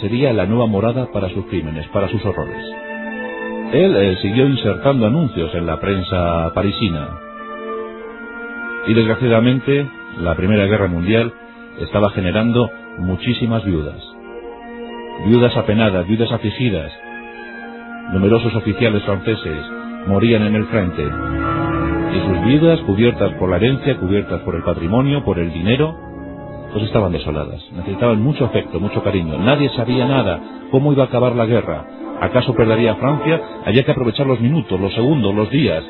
sería 0.00 0.32
la 0.32 0.46
nueva 0.46 0.66
morada 0.66 1.10
para 1.12 1.28
sus 1.30 1.46
crímenes, 1.46 1.86
para 1.88 2.08
sus 2.08 2.24
horrores. 2.24 2.64
Él 3.72 3.96
eh, 3.96 4.18
siguió 4.22 4.46
insertando 4.46 5.06
anuncios 5.06 5.54
en 5.54 5.66
la 5.66 5.80
prensa 5.80 6.52
parisina. 6.54 7.08
Y 8.86 8.94
desgraciadamente, 8.94 9.88
la 10.20 10.34
Primera 10.36 10.66
Guerra 10.66 10.86
Mundial 10.86 11.32
estaba 11.80 12.10
generando 12.10 12.70
muchísimas 12.98 13.64
viudas. 13.64 14.00
Viudas 15.26 15.56
apenadas, 15.56 16.06
viudas 16.06 16.30
afligidas. 16.30 16.92
Numerosos 18.12 18.54
oficiales 18.54 19.02
franceses 19.04 19.64
morían 20.06 20.42
en 20.42 20.54
el 20.54 20.66
frente. 20.66 21.53
Y 22.14 22.20
sus 22.20 22.44
vidas, 22.46 22.80
cubiertas 22.82 23.32
por 23.34 23.50
la 23.50 23.56
herencia, 23.56 23.98
cubiertas 23.98 24.40
por 24.42 24.54
el 24.54 24.62
patrimonio, 24.62 25.24
por 25.24 25.38
el 25.38 25.52
dinero, 25.52 25.96
pues 26.72 26.84
estaban 26.84 27.12
desoladas. 27.12 27.60
Necesitaban 27.72 28.22
mucho 28.22 28.44
afecto, 28.44 28.80
mucho 28.80 29.02
cariño. 29.02 29.38
Nadie 29.38 29.68
sabía 29.70 30.06
nada. 30.06 30.40
¿Cómo 30.70 30.92
iba 30.92 31.04
a 31.04 31.06
acabar 31.06 31.34
la 31.34 31.46
guerra? 31.46 31.84
¿Acaso 32.20 32.54
perdería 32.54 32.94
Francia? 32.96 33.40
Había 33.66 33.84
que 33.84 33.92
aprovechar 33.92 34.26
los 34.26 34.40
minutos, 34.40 34.80
los 34.80 34.94
segundos, 34.94 35.34
los 35.34 35.50
días. 35.50 35.84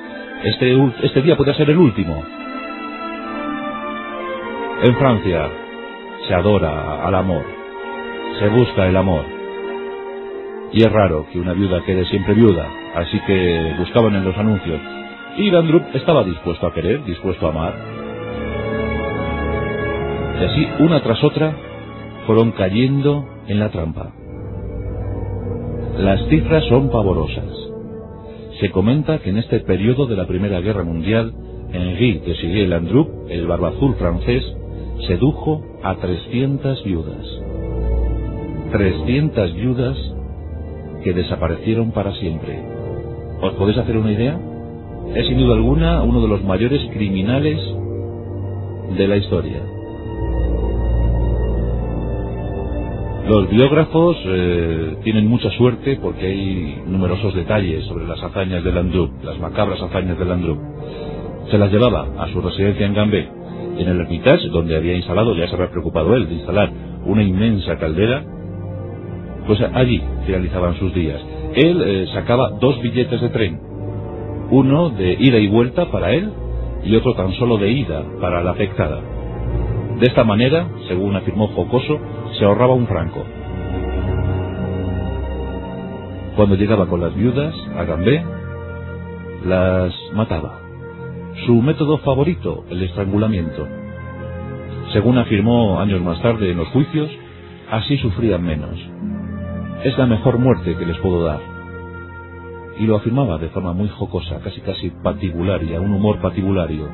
Este, 0.45 0.77
este 1.03 1.23
día 1.23 1.37
podía 1.37 1.55
ser 1.55 1.71
el 1.71 1.79
último. 1.79 2.23
En 4.83 4.95
Francia 4.97 5.49
se 6.29 6.35
adora 6.35 7.07
al 7.07 7.15
amor, 7.15 7.45
se 8.39 8.49
busca 8.49 8.87
el 8.87 8.97
amor. 8.97 9.25
Y 10.73 10.83
es 10.83 10.93
raro 10.93 11.27
que 11.33 11.39
una 11.39 11.53
viuda 11.53 11.83
quede 11.85 12.05
siempre 12.07 12.35
viuda, 12.35 12.69
así 12.97 13.19
que 13.27 13.75
buscaban 13.79 14.15
en 14.17 14.25
los 14.25 14.37
anuncios. 14.37 14.81
Y 15.37 15.51
Landrup 15.51 15.83
estaba 15.95 16.23
dispuesto 16.23 16.67
a 16.67 16.73
querer, 16.73 17.05
dispuesto 17.05 17.47
a 17.47 17.51
amar. 17.51 17.75
Y 20.41 20.45
así, 20.45 20.69
una 20.79 21.03
tras 21.03 21.23
otra, 21.25 21.57
fueron 22.27 22.53
cayendo 22.53 23.27
en 23.49 23.59
la 23.59 23.71
trampa. 23.71 24.13
Las 25.99 26.25
cifras 26.29 26.65
son 26.69 26.91
pavorosas. 26.91 27.51
Se 28.61 28.71
comenta 28.71 29.19
que 29.19 29.31
en 29.31 29.39
este 29.39 29.61
periodo 29.61 30.07
de 30.07 30.17
la 30.17 30.27
Primera 30.27 30.61
Guerra 30.61 30.85
Mundial, 30.85 31.35
Henri 31.73 32.21
de 32.21 32.37
Siguier 32.37 32.69
Landrup, 32.69 33.29
el 33.29 33.47
barbazul 33.49 33.97
francés, 33.97 34.45
sedujo 35.09 35.63
a 35.83 35.97
300 35.97 36.85
viudas. 36.85 37.27
300 38.71 39.55
viudas 39.55 39.97
que 41.03 41.13
desaparecieron 41.13 41.91
para 41.91 42.13
siempre. 42.15 42.61
¿Os 43.41 43.53
podéis 43.55 43.79
hacer 43.79 43.97
una 43.97 44.13
idea? 44.13 44.54
Es 45.15 45.27
sin 45.27 45.39
duda 45.39 45.55
alguna 45.55 46.03
uno 46.03 46.21
de 46.23 46.29
los 46.29 46.43
mayores 46.45 46.81
criminales 46.93 47.61
de 48.97 49.09
la 49.09 49.17
historia. 49.17 49.63
Los 53.29 53.49
biógrafos 53.49 54.19
eh, 54.27 54.97
tienen 55.03 55.27
mucha 55.27 55.51
suerte 55.53 55.97
porque 55.97 56.27
hay 56.27 56.83
numerosos 56.87 57.35
detalles 57.35 57.85
sobre 57.87 58.07
las 58.07 58.23
hazañas 58.23 58.63
de 58.63 58.71
Landrup, 58.71 59.25
las 59.25 59.39
macabras 59.39 59.81
hazañas 59.81 60.19
de 60.19 60.25
Landrup. 60.27 60.59
Se 61.51 61.57
las 61.57 61.73
llevaba 61.73 62.07
a 62.19 62.29
su 62.29 62.43
residencia 62.43 62.85
en 62.85 62.93
Gambé, 62.95 63.29
en 63.79 63.89
el 63.89 64.01
Hermitage, 64.01 64.49
donde 64.49 64.77
había 64.77 64.95
instalado, 64.95 65.35
ya 65.35 65.49
se 65.49 65.55
había 65.55 65.71
preocupado 65.71 66.15
él 66.15 66.29
de 66.29 66.35
instalar 66.35 66.71
una 67.07 67.23
inmensa 67.23 67.79
caldera, 67.79 68.25
pues 69.47 69.59
allí 69.73 70.03
finalizaban 70.27 70.79
sus 70.79 70.93
días. 70.95 71.21
Él 71.55 71.83
eh, 71.83 72.07
sacaba 72.13 72.51
dos 72.61 72.81
billetes 72.83 73.23
de 73.23 73.29
tren, 73.31 73.59
uno 74.51 74.91
de 74.91 75.17
ida 75.19 75.39
y 75.39 75.49
vuelta 75.49 75.91
para 75.91 76.13
él 76.13 76.33
y 76.85 76.95
otro 76.97 77.15
tan 77.15 77.33
solo 77.33 77.57
de 77.57 77.71
ida 77.71 78.05
para 78.21 78.43
la 78.43 78.53
afectada. 78.53 79.01
De 79.99 80.07
esta 80.07 80.25
manera, 80.25 80.69
según 80.89 81.17
afirmó 81.17 81.49
Jocoso, 81.49 81.99
se 82.39 82.45
ahorraba 82.45 82.75
un 82.75 82.87
franco. 82.87 83.25
Cuando 86.37 86.57
llegaba 86.57 86.87
con 86.87 87.01
las 87.01 87.15
viudas 87.15 87.55
a 87.79 87.85
Gambé, 87.85 88.25
las 89.47 89.95
mataba. 90.15 90.59
Su 91.47 91.63
método 91.63 91.99
favorito, 91.99 92.65
el 92.71 92.83
estrangulamiento. 92.83 93.67
Según 94.93 95.19
afirmó 95.19 95.81
años 95.81 96.01
más 96.03 96.21
tarde 96.23 96.51
en 96.51 96.57
los 96.57 96.69
juicios, 96.69 97.11
así 97.71 97.97
sufrían 97.99 98.43
menos. 98.43 98.79
Es 99.85 99.97
la 99.97 100.07
mejor 100.07 100.39
muerte 100.39 100.77
que 100.77 100.87
les 100.87 100.99
puedo 100.99 101.25
dar. 101.25 101.54
Y 102.79 102.87
lo 102.87 102.97
afirmaba 102.97 103.39
de 103.39 103.49
forma 103.51 103.73
muy 103.73 103.89
jocosa, 103.89 104.41
casi 104.41 104.61
casi 104.61 104.91
patibularia, 104.91 105.81
un 105.81 105.93
humor 105.93 106.21
patibulario. 106.21 106.89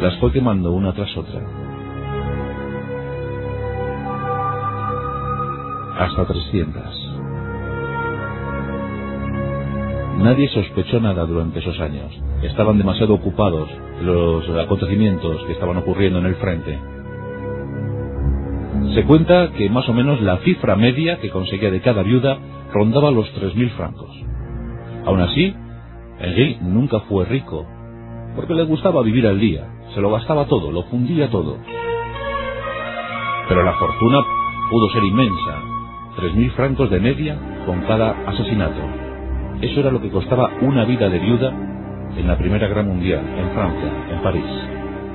Las 0.00 0.18
fue 0.18 0.32
quemando 0.32 0.72
una 0.72 0.92
tras 0.92 1.16
otra. 1.16 1.40
Hasta 5.98 6.26
300. 6.26 7.04
Nadie 10.18 10.48
sospechó 10.48 11.00
nada 11.00 11.24
durante 11.24 11.58
esos 11.58 11.78
años. 11.80 12.12
Estaban 12.42 12.78
demasiado 12.78 13.14
ocupados 13.14 13.68
los 14.02 14.48
acontecimientos 14.58 15.42
que 15.44 15.52
estaban 15.52 15.76
ocurriendo 15.76 16.18
en 16.18 16.26
el 16.26 16.34
frente. 16.36 16.78
Se 18.94 19.04
cuenta 19.04 19.50
que 19.52 19.68
más 19.70 19.88
o 19.88 19.92
menos 19.92 20.20
la 20.20 20.38
cifra 20.38 20.76
media 20.76 21.18
que 21.18 21.30
conseguía 21.30 21.70
de 21.70 21.80
cada 21.80 22.02
viuda 22.02 22.38
rondaba 22.74 23.12
los 23.12 23.26
3.000 23.36 23.70
francos. 23.76 24.10
Aún 25.06 25.20
así, 25.20 25.54
Henri 26.18 26.58
nunca 26.60 27.00
fue 27.08 27.24
rico, 27.24 27.64
porque 28.34 28.54
le 28.54 28.64
gustaba 28.64 29.02
vivir 29.02 29.26
al 29.26 29.38
día, 29.38 29.66
se 29.94 30.00
lo 30.00 30.10
gastaba 30.10 30.46
todo, 30.46 30.72
lo 30.72 30.82
fundía 30.84 31.30
todo. 31.30 31.56
Pero 33.48 33.62
la 33.62 33.74
fortuna 33.74 34.24
pudo 34.70 34.90
ser 34.90 35.04
inmensa, 35.04 35.62
3.000 36.16 36.50
francos 36.52 36.90
de 36.90 37.00
media 37.00 37.38
con 37.64 37.80
cada 37.82 38.10
asesinato. 38.26 38.80
Eso 39.60 39.80
era 39.80 39.92
lo 39.92 40.00
que 40.00 40.10
costaba 40.10 40.50
una 40.60 40.84
vida 40.84 41.08
de 41.08 41.18
viuda 41.20 41.50
en 42.16 42.26
la 42.26 42.36
Primera 42.36 42.66
Guerra 42.66 42.82
Mundial, 42.82 43.22
en 43.38 43.50
Francia, 43.50 43.92
en 44.10 44.22
París. 44.22 44.44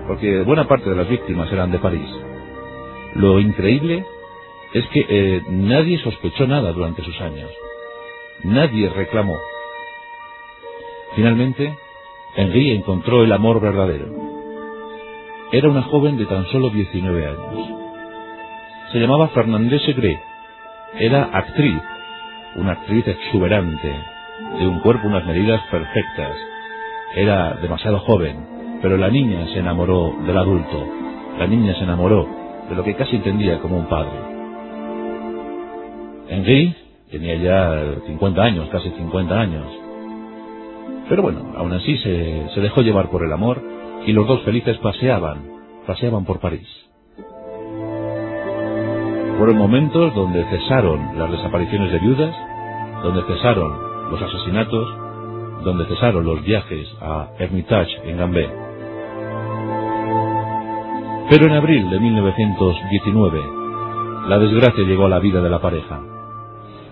Porque 0.08 0.44
buena 0.44 0.68
parte 0.68 0.90
de 0.90 0.96
las 0.96 1.10
víctimas 1.10 1.52
eran 1.52 1.72
de 1.72 1.80
París. 1.80 2.10
Lo 3.16 3.40
increíble 3.40 4.06
es 4.74 4.88
que 4.88 5.06
eh, 5.10 5.44
nadie 5.50 5.98
sospechó 6.00 6.46
nada 6.48 6.72
durante 6.72 7.04
sus 7.04 7.20
años. 7.22 7.50
Nadie 8.44 8.90
reclamó. 8.90 9.38
Finalmente, 11.16 11.76
Henri 12.36 12.72
encontró 12.72 13.24
el 13.24 13.32
amor 13.32 13.60
verdadero. 13.60 14.08
Era 15.52 15.70
una 15.70 15.82
joven 15.82 16.18
de 16.18 16.26
tan 16.26 16.46
solo 16.48 16.70
19 16.70 17.26
años. 17.26 17.70
Se 18.92 19.00
llamaba 19.00 19.30
Fernandez 19.30 19.82
Segre. 19.84 20.22
Era 21.00 21.24
actriz, 21.24 21.82
una 22.56 22.74
actriz 22.74 23.08
exuberante, 23.08 23.94
de 24.60 24.68
un 24.68 24.80
cuerpo 24.80 25.08
unas 25.08 25.26
medidas 25.26 25.62
perfectas. 25.72 26.38
Era 27.16 27.56
demasiado 27.56 28.00
joven, 28.00 28.80
pero 28.82 28.98
la 28.98 29.10
niña 29.10 29.48
se 29.48 29.60
enamoró 29.60 30.16
del 30.26 30.38
adulto. 30.38 30.88
La 31.40 31.48
niña 31.48 31.74
se 31.76 31.84
enamoró 31.84 32.28
de 32.70 32.76
lo 32.76 32.84
que 32.84 32.96
casi 32.96 33.16
entendía 33.16 33.60
como 33.60 33.78
un 33.78 33.88
padre. 33.88 34.39
Henri 36.30 36.76
tenía 37.12 37.36
ya 37.36 37.96
50 38.06 38.42
años, 38.42 38.70
casi 38.70 38.90
50 38.92 39.40
años. 39.40 39.66
Pero 41.10 41.24
bueno, 41.24 41.54
aún 41.58 41.74
así 41.74 41.98
se, 41.98 42.50
se 42.54 42.62
dejó 42.62 42.82
llevar 42.82 43.10
por 43.10 43.24
el 43.26 43.34
amor 43.34 43.62
y 44.06 44.14
los 44.14 44.28
dos 44.28 44.42
felices 44.44 44.78
paseaban, 44.78 45.44
paseaban 45.88 46.26
por 46.26 46.40
París. 46.40 46.68
Fueron 49.38 49.58
momentos 49.58 50.14
donde 50.16 50.44
cesaron 50.46 51.18
las 51.18 51.32
desapariciones 51.32 51.92
de 51.92 52.00
viudas, 52.00 52.36
donde 53.04 53.24
cesaron 53.24 54.12
los 54.12 54.22
asesinatos, 54.22 54.88
donde 55.64 55.86
cesaron 55.86 56.26
los 56.26 56.44
viajes 56.44 56.88
a 57.02 57.30
Hermitage 57.40 57.92
en 58.04 58.18
Gambé. 58.18 58.50
Pero 61.30 61.46
en 61.46 61.54
abril 61.54 61.90
de 61.90 62.00
1919, 62.00 63.42
la 64.28 64.40
desgracia 64.40 64.84
llegó 64.84 65.06
a 65.06 65.10
la 65.10 65.20
vida 65.20 65.42
de 65.42 65.50
la 65.50 65.60
pareja, 65.60 66.02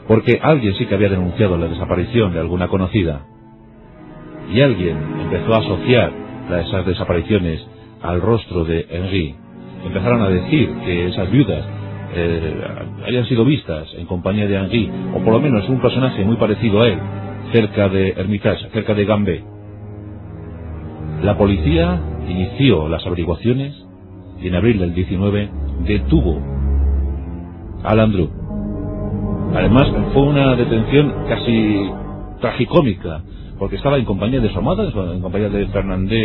porque 0.08 0.40
alguien 0.42 0.74
sí 0.76 0.86
que 0.86 0.96
había 0.96 1.10
denunciado 1.10 1.58
la 1.58 1.68
desaparición 1.68 2.34
de 2.34 2.40
alguna 2.40 2.68
conocida, 2.68 3.22
y 4.52 4.62
alguien 4.62 4.98
empezó 5.20 5.54
a 5.54 5.60
asociar 5.60 6.12
esas 6.50 6.86
desapariciones 6.86 7.66
al 8.02 8.22
rostro 8.22 8.64
de 8.64 8.88
Henri. 8.90 9.36
Empezaron 9.86 10.22
a 10.22 10.30
decir 10.30 10.74
que 10.86 11.08
esas 11.08 11.30
viudas 11.30 11.66
eh, 12.16 12.62
hayan 13.06 13.26
sido 13.26 13.44
vistas 13.44 13.88
en 13.98 14.06
compañía 14.06 14.48
de 14.48 14.56
Henri, 14.56 14.90
o 15.14 15.20
por 15.20 15.34
lo 15.34 15.42
menos 15.42 15.68
un 15.68 15.82
personaje 15.82 16.24
muy 16.24 16.38
parecido 16.38 16.82
a 16.82 16.88
él, 16.88 17.00
cerca 17.52 17.90
de 17.90 18.10
Hermitage, 18.12 18.70
cerca 18.72 18.94
de 18.94 19.06
Gambé. 19.06 19.44
La 21.22 21.38
policía 21.38 22.00
inició 22.30 22.88
las 22.88 23.06
averiguaciones 23.06 23.76
y 24.40 24.48
en 24.48 24.56
abril 24.56 24.80
del 24.80 24.94
19 24.94 25.50
detuvo 25.86 26.42
a 27.84 27.96
Landru. 27.96 28.37
Además, 29.54 29.88
fue 30.14 30.24
una 30.24 30.56
detención 30.56 31.14
casi 31.28 31.90
tragicómica, 32.42 33.22
porque 33.58 33.78
estaba 33.78 33.98
en 33.98 34.06
compañía 34.06 34.40
de 34.40 34.52
su 34.52 34.60
amada, 34.60 34.84
en 34.86 35.22
compañía 35.22 35.50
de 35.50 35.68
Fernandé 35.68 36.18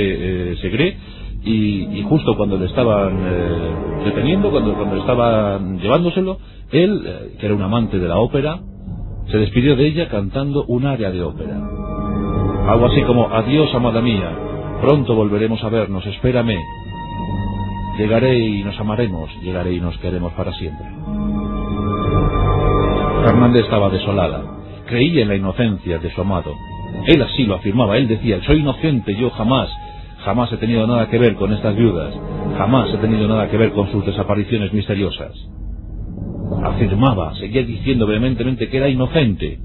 eh, 0.52 0.56
Segre, 0.60 0.96
y, 1.44 2.02
justo 2.08 2.36
cuando 2.36 2.56
le 2.56 2.66
estaban 2.66 3.18
eh, 3.20 4.04
deteniendo, 4.04 4.50
cuando, 4.50 4.74
cuando 4.74 4.96
estaban 4.96 5.78
llevándoselo, 5.80 6.38
él, 6.70 7.02
eh, 7.04 7.36
que 7.38 7.46
era 7.46 7.54
un 7.54 7.62
amante 7.62 7.98
de 7.98 8.08
la 8.08 8.18
ópera, 8.18 8.60
se 9.30 9.38
despidió 9.38 9.76
de 9.76 9.86
ella 9.86 10.08
cantando 10.08 10.64
un 10.66 10.86
área 10.86 11.10
de 11.10 11.22
ópera. 11.22 11.56
Algo 12.68 12.86
así 12.86 13.02
como, 13.02 13.28
adiós, 13.28 13.74
amada 13.74 14.00
mía, 14.00 14.30
pronto 14.80 15.14
volveremos 15.14 15.62
a 15.64 15.68
vernos, 15.68 16.06
espérame. 16.06 16.58
Llegaré 17.98 18.38
y 18.38 18.62
nos 18.62 18.78
amaremos, 18.78 19.30
llegaré 19.42 19.74
y 19.74 19.80
nos 19.80 19.96
queremos 19.98 20.32
para 20.34 20.52
siempre. 20.52 20.91
Fernández 23.22 23.62
estaba 23.64 23.88
desolada, 23.88 24.42
creía 24.86 25.22
en 25.22 25.28
la 25.28 25.36
inocencia 25.36 25.98
de 25.98 26.10
su 26.10 26.20
amado, 26.20 26.54
Él 27.06 27.22
así 27.22 27.44
lo 27.44 27.54
afirmaba, 27.54 27.96
él 27.96 28.08
decía, 28.08 28.40
soy 28.44 28.58
inocente, 28.58 29.14
yo 29.14 29.30
jamás, 29.30 29.68
jamás 30.24 30.52
he 30.52 30.56
tenido 30.56 30.86
nada 30.86 31.08
que 31.08 31.18
ver 31.18 31.36
con 31.36 31.52
estas 31.52 31.76
viudas, 31.76 32.12
jamás 32.58 32.92
he 32.92 32.98
tenido 32.98 33.28
nada 33.28 33.48
que 33.48 33.56
ver 33.56 33.72
con 33.72 33.90
sus 33.92 34.04
desapariciones 34.04 34.72
misteriosas. 34.72 35.32
Afirmaba, 36.64 37.34
seguía 37.36 37.62
diciendo 37.62 38.06
vehementemente 38.06 38.68
que 38.68 38.76
era 38.76 38.88
inocente. 38.88 39.58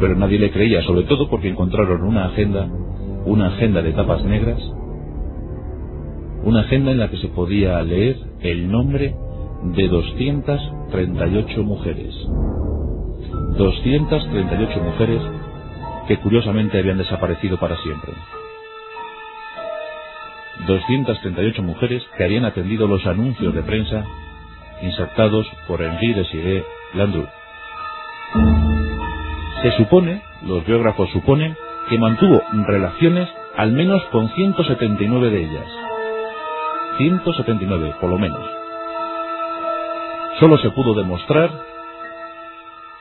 Pero 0.00 0.16
nadie 0.16 0.38
le 0.38 0.50
creía, 0.50 0.82
sobre 0.82 1.04
todo 1.04 1.28
porque 1.28 1.48
encontraron 1.48 2.02
una 2.02 2.26
agenda, 2.26 2.68
una 3.26 3.48
agenda 3.48 3.82
de 3.82 3.92
tapas 3.92 4.24
negras, 4.24 4.60
una 6.44 6.60
agenda 6.60 6.92
en 6.92 6.98
la 6.98 7.10
que 7.10 7.18
se 7.18 7.28
podía 7.28 7.82
leer 7.82 8.16
el 8.40 8.70
nombre 8.70 9.14
de 9.62 9.88
238 9.88 11.62
mujeres. 11.62 12.14
238 13.56 14.80
mujeres 14.80 15.22
que 16.08 16.18
curiosamente 16.18 16.78
habían 16.78 16.98
desaparecido 16.98 17.58
para 17.58 17.76
siempre. 17.78 18.12
238 20.66 21.62
mujeres 21.62 22.02
que 22.16 22.24
habían 22.24 22.44
atendido 22.44 22.86
los 22.86 23.06
anuncios 23.06 23.54
de 23.54 23.62
prensa 23.62 24.04
insertados 24.82 25.46
por 25.66 25.80
Henri 25.80 26.12
Desiré 26.12 26.64
Landru. 26.94 27.26
Se 29.62 29.70
supone, 29.76 30.22
los 30.42 30.66
biógrafos 30.66 31.08
suponen, 31.10 31.56
que 31.88 31.98
mantuvo 31.98 32.42
relaciones 32.66 33.28
al 33.56 33.72
menos 33.72 34.02
con 34.10 34.28
179 34.30 35.30
de 35.30 35.44
ellas. 35.44 35.66
179, 36.98 37.94
por 38.00 38.10
lo 38.10 38.18
menos. 38.18 38.61
Solo 40.42 40.58
se 40.58 40.70
pudo 40.70 40.94
demostrar 40.94 41.52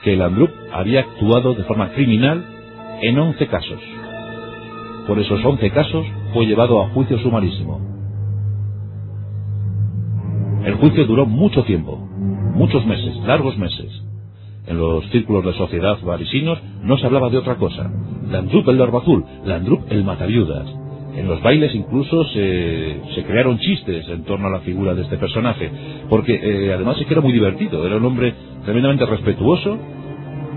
que 0.04 0.16
Landrup 0.16 0.52
había 0.72 1.00
actuado 1.00 1.56
de 1.56 1.64
forma 1.64 1.90
criminal 1.90 2.46
en 3.02 3.18
11 3.18 3.48
casos. 3.48 3.80
Por 5.08 5.18
esos 5.18 5.44
11 5.44 5.72
casos 5.72 6.06
fue 6.36 6.46
llevado 6.46 6.80
a 6.84 6.90
juicio 6.90 7.18
sumarísimo. 7.18 7.82
El 10.66 10.76
juicio 10.76 11.08
duró 11.08 11.26
mucho 11.26 11.64
tiempo, 11.64 11.98
muchos 12.54 12.86
meses, 12.86 13.16
largos 13.26 13.58
meses. 13.58 13.90
En 14.68 14.78
los 14.78 15.04
círculos 15.10 15.44
de 15.44 15.54
sociedad 15.54 15.98
parisinos 16.06 16.62
no 16.84 17.00
se 17.00 17.08
hablaba 17.08 17.32
de 17.32 17.40
otra 17.40 17.56
cosa. 17.56 17.90
Landrup 18.30 18.70
el 18.70 18.78
barba 18.78 19.02
Landrup 19.46 19.92
el 19.92 20.04
mataviudas. 20.04 20.81
En 21.16 21.28
los 21.28 21.42
bailes 21.42 21.76
incluso 21.76 22.24
se, 22.26 23.02
se, 23.14 23.24
crearon 23.24 23.60
chistes 23.60 24.08
en 24.08 24.24
torno 24.24 24.48
a 24.48 24.52
la 24.52 24.60
figura 24.62 24.96
de 24.96 25.02
este 25.02 25.18
personaje, 25.18 25.70
porque 26.10 26.34
eh, 26.34 26.74
además 26.74 27.00
es 27.00 27.06
que 27.06 27.14
era 27.14 27.22
muy 27.22 27.34
divertido, 27.34 27.86
era 27.86 27.98
un 27.98 28.06
hombre 28.06 28.34
tremendamente 28.64 29.06
respetuoso, 29.06 29.78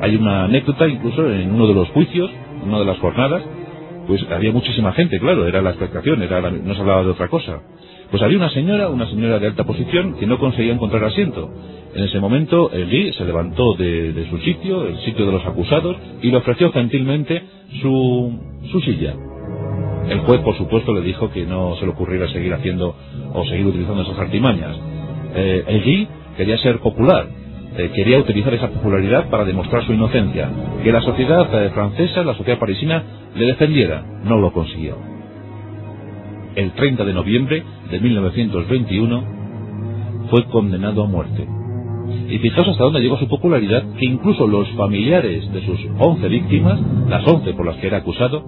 hay 0.00 0.14
una 0.16 0.44
anécdota 0.44 0.86
incluso 0.86 1.28
en 1.30 1.50
uno 1.50 1.66
de 1.66 1.74
los 1.74 1.88
juicios, 1.88 2.30
una 2.64 2.78
de 2.78 2.84
las 2.84 2.98
jornadas, 2.98 3.42
pues 4.06 4.24
había 4.30 4.52
muchísima 4.52 4.92
gente, 4.92 5.18
claro, 5.18 5.46
era 5.46 5.60
la 5.60 5.70
expectación, 5.70 6.22
era 6.22 6.40
no 6.50 6.74
se 6.74 6.80
hablaba 6.80 7.02
de 7.02 7.10
otra 7.10 7.28
cosa. 7.28 7.60
Pues 8.10 8.22
había 8.22 8.36
una 8.36 8.50
señora, 8.50 8.88
una 8.90 9.06
señora 9.08 9.38
de 9.38 9.46
alta 9.48 9.64
posición, 9.64 10.14
que 10.18 10.26
no 10.26 10.38
conseguía 10.38 10.72
encontrar 10.72 11.04
asiento. 11.04 11.50
En 11.94 12.04
ese 12.04 12.20
momento, 12.20 12.70
Lee 12.72 13.12
se 13.12 13.24
levantó 13.24 13.74
de, 13.74 14.26
su 14.30 14.38
sitio, 14.38 14.86
el 14.86 14.98
sitio 14.98 15.26
de 15.26 15.32
los 15.32 15.46
acusados, 15.46 15.96
y 16.22 16.30
le 16.30 16.36
ofreció 16.36 16.70
gentilmente 16.70 17.42
su, 17.80 18.38
su 18.70 18.80
silla. 18.82 19.14
El 20.08 20.20
juez, 20.20 20.40
por 20.40 20.56
supuesto, 20.56 20.92
le 20.92 21.00
dijo 21.00 21.30
que 21.30 21.46
no 21.46 21.76
se 21.76 21.86
le 21.86 21.92
ocurriera 21.92 22.28
seguir 22.28 22.52
haciendo 22.52 22.94
o 23.32 23.44
seguir 23.46 23.66
utilizando 23.66 24.02
esas 24.02 24.18
artimañas. 24.18 24.76
Eh, 25.34 26.06
quería 26.36 26.58
ser 26.58 26.80
popular, 26.80 27.26
eh, 27.76 27.90
quería 27.94 28.18
utilizar 28.18 28.52
esa 28.54 28.68
popularidad 28.68 29.28
para 29.30 29.44
demostrar 29.44 29.84
su 29.84 29.92
inocencia, 29.92 30.48
que 30.82 30.92
la 30.92 31.00
sociedad 31.00 31.48
eh, 31.52 31.70
francesa, 31.70 32.22
la 32.22 32.34
sociedad 32.34 32.58
parisina, 32.58 33.02
le 33.34 33.46
defendiera. 33.46 34.04
No 34.24 34.38
lo 34.38 34.52
consiguió. 34.52 34.96
El 36.54 36.72
30 36.72 37.04
de 37.04 37.12
noviembre 37.12 37.64
de 37.90 37.98
1921 37.98 39.24
fue 40.30 40.44
condenado 40.44 41.02
a 41.02 41.08
muerte. 41.08 41.48
Y 42.28 42.38
fijaos 42.38 42.68
hasta 42.68 42.84
dónde 42.84 43.00
llegó 43.00 43.18
su 43.18 43.26
popularidad, 43.28 43.82
que 43.98 44.06
incluso 44.06 44.46
los 44.46 44.68
familiares 44.70 45.50
de 45.52 45.64
sus 45.64 45.80
11 45.98 46.28
víctimas, 46.28 46.80
las 47.08 47.26
11 47.26 47.54
por 47.54 47.66
las 47.66 47.76
que 47.76 47.88
era 47.88 47.98
acusado, 47.98 48.44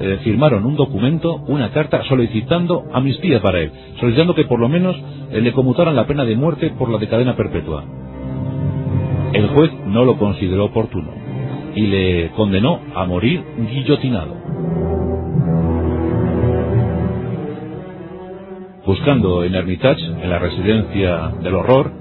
eh, 0.00 0.20
firmaron 0.22 0.64
un 0.64 0.76
documento, 0.76 1.36
una 1.48 1.70
carta 1.70 2.02
solicitando 2.04 2.84
amnistía 2.92 3.40
para 3.40 3.60
él, 3.60 3.72
solicitando 4.00 4.34
que 4.34 4.44
por 4.44 4.60
lo 4.60 4.68
menos 4.68 4.96
le 5.30 5.52
conmutaran 5.52 5.96
la 5.96 6.06
pena 6.06 6.24
de 6.24 6.36
muerte 6.36 6.70
por 6.70 6.88
la 6.88 6.98
de 6.98 7.08
cadena 7.08 7.36
perpetua. 7.36 7.84
El 9.32 9.48
juez 9.48 9.70
no 9.86 10.04
lo 10.04 10.16
consideró 10.16 10.66
oportuno 10.66 11.10
y 11.74 11.86
le 11.86 12.30
condenó 12.30 12.80
a 12.94 13.04
morir 13.04 13.44
guillotinado. 13.70 14.34
Buscando 18.86 19.44
en 19.44 19.54
Hermitage, 19.54 20.02
en 20.02 20.30
la 20.30 20.38
residencia 20.38 21.28
del 21.42 21.54
horror, 21.54 21.92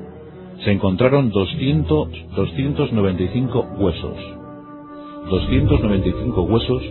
se 0.63 0.71
encontraron 0.71 1.31
200, 1.31 2.09
295 2.35 3.67
huesos. 3.77 4.17
295 5.29 6.41
huesos 6.43 6.83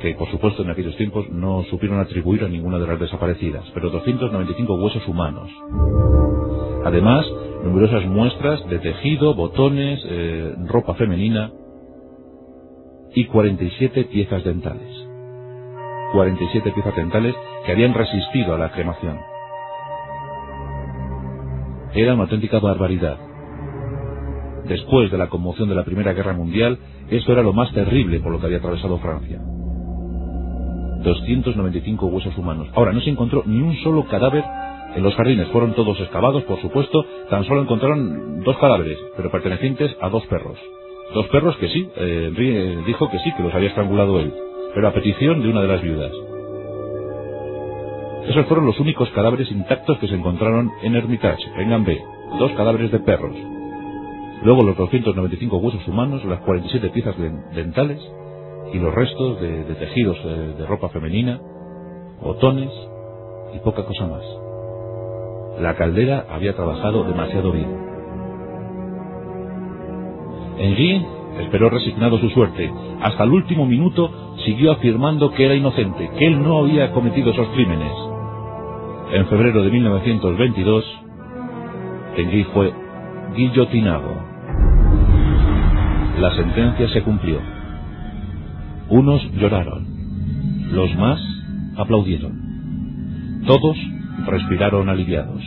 que 0.00 0.14
por 0.14 0.30
supuesto 0.30 0.62
en 0.62 0.70
aquellos 0.70 0.96
tiempos 0.96 1.28
no 1.30 1.62
supieron 1.64 2.00
atribuir 2.00 2.42
a 2.44 2.48
ninguna 2.48 2.78
de 2.78 2.86
las 2.86 2.98
desaparecidas, 2.98 3.64
pero 3.74 3.90
295 3.90 4.74
huesos 4.74 5.06
humanos. 5.06 5.50
Además, 6.84 7.26
numerosas 7.62 8.06
muestras 8.06 8.66
de 8.68 8.78
tejido, 8.78 9.34
botones, 9.34 10.00
eh, 10.06 10.54
ropa 10.66 10.94
femenina 10.94 11.52
y 13.14 13.26
47 13.26 14.04
piezas 14.04 14.42
dentales. 14.44 14.88
47 16.12 16.72
piezas 16.72 16.96
dentales 16.96 17.34
que 17.66 17.72
habían 17.72 17.94
resistido 17.94 18.54
a 18.54 18.58
la 18.58 18.72
cremación. 18.72 19.18
Era 21.92 22.14
una 22.14 22.22
auténtica 22.22 22.58
barbaridad. 22.58 23.18
Después 24.64 25.10
de 25.10 25.18
la 25.18 25.28
conmoción 25.28 25.68
de 25.68 25.74
la 25.74 25.84
Primera 25.84 26.12
Guerra 26.12 26.32
Mundial, 26.32 26.78
esto 27.10 27.32
era 27.32 27.42
lo 27.42 27.52
más 27.52 27.72
terrible 27.72 28.20
por 28.20 28.32
lo 28.32 28.38
que 28.38 28.46
había 28.46 28.58
atravesado 28.58 28.98
Francia. 28.98 29.40
295 31.02 32.06
huesos 32.06 32.36
humanos. 32.36 32.68
Ahora, 32.74 32.92
no 32.92 33.00
se 33.00 33.10
encontró 33.10 33.42
ni 33.46 33.60
un 33.60 33.76
solo 33.82 34.06
cadáver 34.06 34.44
en 34.94 35.04
los 35.04 35.14
jardines 35.14 35.46
fueron 35.48 35.72
todos 35.74 36.00
excavados, 36.00 36.42
por 36.44 36.60
supuesto, 36.60 37.04
tan 37.28 37.44
solo 37.44 37.62
encontraron 37.62 38.42
dos 38.42 38.56
cadáveres, 38.58 38.98
pero 39.16 39.30
pertenecientes 39.30 39.96
a 40.00 40.08
dos 40.08 40.26
perros. 40.26 40.58
Dos 41.14 41.26
perros 41.28 41.56
que 41.58 41.68
sí, 41.68 41.88
eh, 41.96 42.32
eh, 42.36 42.82
dijo 42.86 43.08
que 43.08 43.18
sí, 43.20 43.32
que 43.36 43.42
los 43.42 43.54
había 43.54 43.68
estrangulado 43.68 44.18
él, 44.18 44.32
pero 44.74 44.88
a 44.88 44.92
petición 44.92 45.42
de 45.42 45.48
una 45.48 45.62
de 45.62 45.68
las 45.68 45.82
viudas. 45.82 46.12
Esos 48.28 48.46
fueron 48.46 48.66
los 48.66 48.78
únicos 48.80 49.08
cadáveres 49.10 49.50
intactos 49.50 49.98
que 49.98 50.08
se 50.08 50.14
encontraron 50.14 50.70
en 50.82 50.96
Hermitage, 50.96 51.44
en 51.56 51.70
Gambé, 51.70 52.00
dos 52.38 52.50
cadáveres 52.52 52.90
de 52.90 52.98
perros. 53.00 53.34
Luego 54.42 54.62
los 54.62 54.76
295 54.76 55.56
huesos 55.56 55.86
humanos, 55.86 56.24
las 56.24 56.40
47 56.40 56.90
piezas 56.90 57.14
dentales 57.54 58.00
y 58.72 58.78
los 58.78 58.94
restos 58.94 59.40
de, 59.40 59.64
tejidos 59.74 60.18
eh, 60.24 60.54
de 60.58 60.66
ropa 60.66 60.88
femenina, 60.90 61.40
botones 62.22 62.70
y 63.54 63.58
poca 63.60 63.84
cosa 63.84 64.06
más. 64.06 64.22
La 65.60 65.74
caldera 65.76 66.26
había 66.30 66.54
trabajado 66.54 67.04
demasiado 67.04 67.52
bien. 67.52 67.90
Henri 70.58 71.06
esperó 71.40 71.70
resignado 71.70 72.18
su 72.18 72.28
suerte. 72.30 72.72
Hasta 73.00 73.24
el 73.24 73.30
último 73.30 73.66
minuto 73.66 74.10
siguió 74.44 74.72
afirmando 74.72 75.32
que 75.32 75.44
era 75.44 75.54
inocente, 75.54 76.10
que 76.18 76.26
él 76.26 76.42
no 76.42 76.58
había 76.58 76.92
cometido 76.92 77.30
esos 77.30 77.48
crímenes. 77.48 77.92
En 79.12 79.26
febrero 79.26 79.62
de 79.62 79.70
1922, 79.70 80.84
Henri 82.16 82.44
fue 82.44 82.72
guillotinado. 83.34 84.30
La 86.20 86.34
sentencia 86.34 86.88
se 86.88 87.02
cumplió. 87.02 87.59
Unos 88.90 89.22
lloraron, 89.34 89.86
los 90.72 90.92
más 90.96 91.20
aplaudieron. 91.76 93.42
Todos 93.46 93.76
respiraron 94.26 94.88
aliviados. 94.88 95.40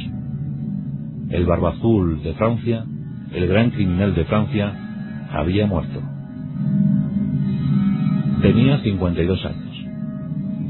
El 1.29 1.45
barbazul 1.45 2.23
de 2.23 2.33
Francia, 2.35 2.85
el 3.33 3.47
gran 3.47 3.71
criminal 3.71 4.15
de 4.15 4.23
Francia, 4.23 4.73
había 5.29 5.67
muerto. 5.67 6.01
Tenía 8.41 8.79
52 8.81 9.45
años. 9.45 9.85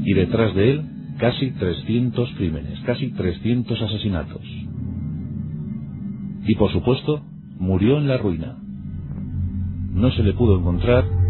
Y 0.04 0.12
detrás 0.14 0.52
de 0.56 0.70
él, 0.72 0.82
casi 1.18 1.52
300 1.52 2.28
crímenes, 2.36 2.80
casi 2.80 3.12
300 3.12 3.82
asesinatos. 3.82 4.42
Y 6.46 6.56
por 6.56 6.72
supuesto, 6.72 7.22
murió 7.56 7.98
en 7.98 8.08
la 8.08 8.18
ruina. 8.18 8.56
No 9.92 10.10
se 10.10 10.24
le 10.24 10.32
pudo 10.32 10.58
encontrar 10.58 11.23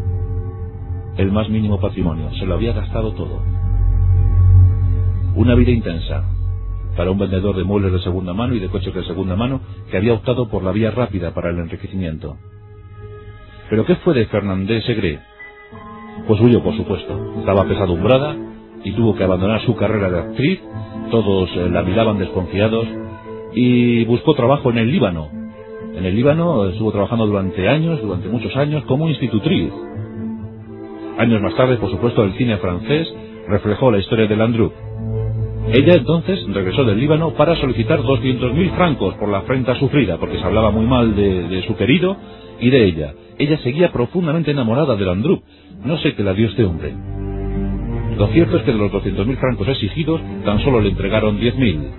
el 1.16 1.33
más 1.33 1.48
mínimo 1.48 1.81
patrimonio, 1.81 2.31
se 2.38 2.46
lo 2.46 2.55
había 2.55 2.72
gastado 2.72 3.12
todo. 3.12 3.42
Una 5.37 5.55
vida 5.55 5.70
intensa, 5.70 6.24
para 6.96 7.11
un 7.11 7.18
vendedor 7.18 7.57
de 7.57 7.64
muebles 7.64 7.92
de 7.92 8.00
segunda 8.00 8.33
mano 8.33 8.55
y 8.55 8.61
de 8.61 8.68
coches 8.68 8.94
de 8.94 9.05
segunda 9.05 9.37
mano 9.37 9.61
que 9.90 9.96
había 9.96 10.14
optado 10.14 10.48
por 10.48 10.62
la 10.62 10.72
vía 10.72 10.90
rápida 10.90 11.33
para 11.35 11.50
el 11.50 11.59
enriquecimiento. 11.59 12.37
Pero 13.70 13.85
¿qué 13.85 13.96
fue 13.96 14.14
de 14.14 14.27
Fernandez 14.27 14.85
Segre? 14.85 15.20
Pues 16.27 16.40
huyó, 16.40 16.62
por 16.62 16.77
supuesto. 16.77 17.35
Estaba 17.40 17.64
pesadumbrada 17.64 18.37
y 18.85 18.92
tuvo 18.92 19.14
que 19.14 19.24
abandonar 19.24 19.62
su 19.62 19.74
carrera 19.74 20.11
de 20.11 20.18
actriz. 20.20 20.61
Todos 21.11 21.50
eh, 21.57 21.68
la 21.70 21.83
miraban 21.83 22.18
desconfiados 22.18 22.87
y 23.55 24.05
buscó 24.05 24.35
trabajo 24.35 24.70
en 24.70 24.79
el 24.79 24.90
Líbano. 24.90 25.29
En 25.94 26.05
el 26.05 26.14
Líbano 26.14 26.66
estuvo 26.66 26.92
trabajando 26.92 27.27
durante 27.27 27.68
años, 27.68 28.00
durante 28.03 28.29
muchos 28.29 28.55
años, 28.57 28.85
como 28.85 29.09
institutriz. 29.09 29.72
Años 31.18 31.40
más 31.40 31.55
tarde, 31.55 31.77
por 31.77 31.90
supuesto, 31.90 32.24
el 32.24 32.33
cine 32.35 32.57
francés 32.57 33.12
reflejó 33.48 33.90
la 33.90 33.98
historia 33.98 34.27
de 34.27 34.37
Landru. 34.37 34.72
Ella 35.72 35.94
entonces 35.94 36.44
regresó 36.53 36.85
del 36.85 36.98
Líbano 36.98 37.35
para 37.35 37.57
solicitar 37.57 38.00
200.000 38.00 38.77
francos 38.77 39.14
por 39.14 39.29
la 39.29 39.38
afrenta 39.38 39.79
sufrida, 39.79 40.18
porque 40.18 40.38
se 40.38 40.44
hablaba 40.44 40.70
muy 40.70 40.87
mal 40.87 41.14
de, 41.14 41.62
su 41.66 41.77
querido 41.77 42.16
y 42.61 42.70
de 42.70 42.85
ella. 42.85 43.14
Ella 43.38 43.59
seguía 43.59 43.92
profundamente 43.92 44.50
enamorada 44.50 44.96
de 44.96 45.05
Landru. 45.05 45.42
No 45.85 45.96
sé 45.98 46.14
qué 46.14 46.22
la 46.22 46.35
dio 46.35 46.48
este 46.48 46.64
hombre. 46.64 46.92
Lo 48.18 48.27
cierto 48.29 48.57
es 48.59 48.62
que 48.64 48.72
de 48.72 48.79
los 48.79 48.92
200.000 48.92 49.37
francos 49.38 49.68
exigidos, 49.68 50.20
tan 50.44 50.61
solo 50.61 50.81
le 50.81 50.90
entregaron 50.90 51.38
10.000. 51.40 51.90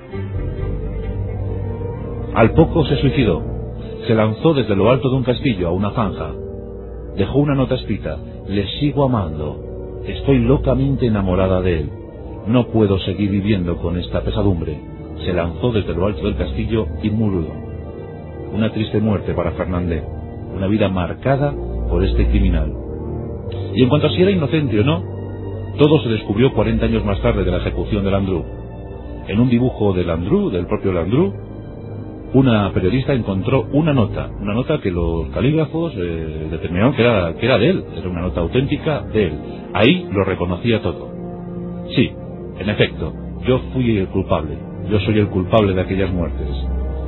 Al 2.36 2.52
poco 2.54 2.86
se 2.86 2.98
suicidó. 2.98 3.44
Se 4.08 4.14
lanzó 4.14 4.54
desde 4.54 4.76
lo 4.76 4.92
alto 4.92 5.10
de 5.10 5.16
un 5.16 5.24
castillo 5.24 5.70
a 5.70 5.72
una 5.72 5.92
zanja. 5.92 6.45
Dejó 7.18 7.40
una 7.40 7.56
nota 7.56 7.76
escrita. 7.76 8.18
Le 8.48 8.68
sigo 8.80 9.06
amando. 9.06 10.02
Estoy 10.06 10.40
locamente 10.40 11.06
enamorada 11.06 11.62
de 11.62 11.80
él. 11.80 11.90
No 12.48 12.68
puedo 12.68 13.00
seguir 13.00 13.32
viviendo 13.32 13.78
con 13.78 13.98
esta 13.98 14.22
pesadumbre. 14.22 14.80
Se 15.24 15.34
lanzó 15.34 15.72
desde 15.72 15.96
lo 15.96 16.08
alto 16.08 16.24
del 16.26 16.36
castillo 16.36 16.88
y 17.02 17.10
murió. 17.10 17.48
Una 18.54 18.72
triste 18.72 19.00
muerte 19.00 19.34
para 19.34 19.52
Fernández. 19.52 20.04
Una 20.56 20.68
vida 20.68 20.90
marcada 20.90 21.54
por 21.90 22.04
este 22.04 22.28
criminal. 22.28 22.74
Y 23.74 23.84
en 23.84 23.90
cuanto 23.90 24.08
a 24.08 24.12
si 24.12 24.22
era 24.22 24.32
inocente 24.32 24.80
o 24.80 24.84
no, 24.84 25.04
todo 25.78 26.02
se 26.02 26.10
descubrió 26.10 26.54
40 26.54 26.86
años 26.86 27.06
más 27.06 27.22
tarde 27.22 27.44
de 27.44 27.52
la 27.52 27.58
ejecución 27.58 28.04
de 28.04 28.12
Landru. 28.12 28.46
En 29.28 29.40
un 29.40 29.50
dibujo 29.50 29.94
de 29.94 30.04
Landru, 30.04 30.50
del 30.50 30.68
propio 30.68 30.94
Landru, 30.94 31.34
una 32.36 32.70
periodista 32.74 33.14
encontró 33.14 33.66
una 33.72 33.94
nota, 33.94 34.30
una 34.42 34.54
nota 34.54 34.80
que 34.82 34.92
los 34.92 35.30
calígrafos 35.30 35.94
eh, 35.96 36.48
determinaron 36.52 36.94
que 36.94 37.02
era, 37.02 37.34
que 37.34 37.46
era 37.46 37.58
de 37.58 37.70
él, 37.70 37.86
era 37.98 38.10
una 38.10 38.24
nota 38.24 38.42
auténtica 38.42 39.04
de 39.04 39.28
él. 39.28 39.34
Ahí 39.74 40.06
lo 40.12 40.26
reconocía 40.26 40.82
todo. 40.82 41.10
Sí, 41.96 42.12
en 42.60 42.70
efecto, 42.70 43.14
yo 43.48 43.62
fui 43.72 44.00
el 44.00 44.08
culpable, 44.08 44.58
yo 44.92 45.00
soy 45.00 45.18
el 45.20 45.30
culpable 45.30 45.74
de 45.74 45.82
aquellas 45.82 46.12
muertes. 46.12 46.50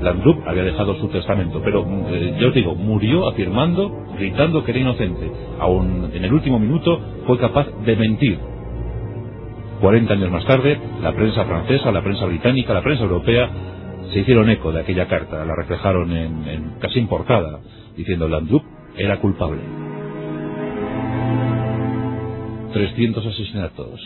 Landrup 0.01 0.47
había 0.47 0.63
dejado 0.63 0.95
su 0.95 1.09
testamento, 1.09 1.61
pero 1.61 1.85
eh, 2.09 2.37
yo 2.39 2.47
os 2.47 2.53
digo, 2.53 2.75
murió 2.75 3.27
afirmando, 3.27 3.91
gritando 4.17 4.63
que 4.63 4.71
era 4.71 4.79
inocente. 4.79 5.29
Aún 5.59 6.09
en 6.13 6.23
el 6.23 6.31
último 6.31 6.57
minuto 6.57 7.01
fue 7.25 7.37
capaz 7.37 7.67
de 7.85 7.95
mentir. 7.97 8.39
40 9.81 10.13
años 10.13 10.31
más 10.31 10.45
tarde, 10.45 10.79
la 11.01 11.11
prensa 11.11 11.43
francesa, 11.43 11.91
la 11.91 12.01
prensa 12.01 12.25
británica, 12.27 12.73
la 12.73 12.81
prensa 12.81 13.03
europea 13.03 13.49
se 14.11 14.19
hicieron 14.19 14.49
eco 14.49 14.71
de 14.71 14.81
aquella 14.81 15.07
carta, 15.07 15.43
la 15.43 15.55
reflejaron 15.55 16.11
en, 16.11 16.75
casi 16.79 16.99
en 16.99 17.07
portada, 17.07 17.59
diciendo 17.95 18.27
Landrup 18.27 18.63
era 18.95 19.19
culpable. 19.19 19.61
300 22.73 23.25
asesinatos, 23.25 23.99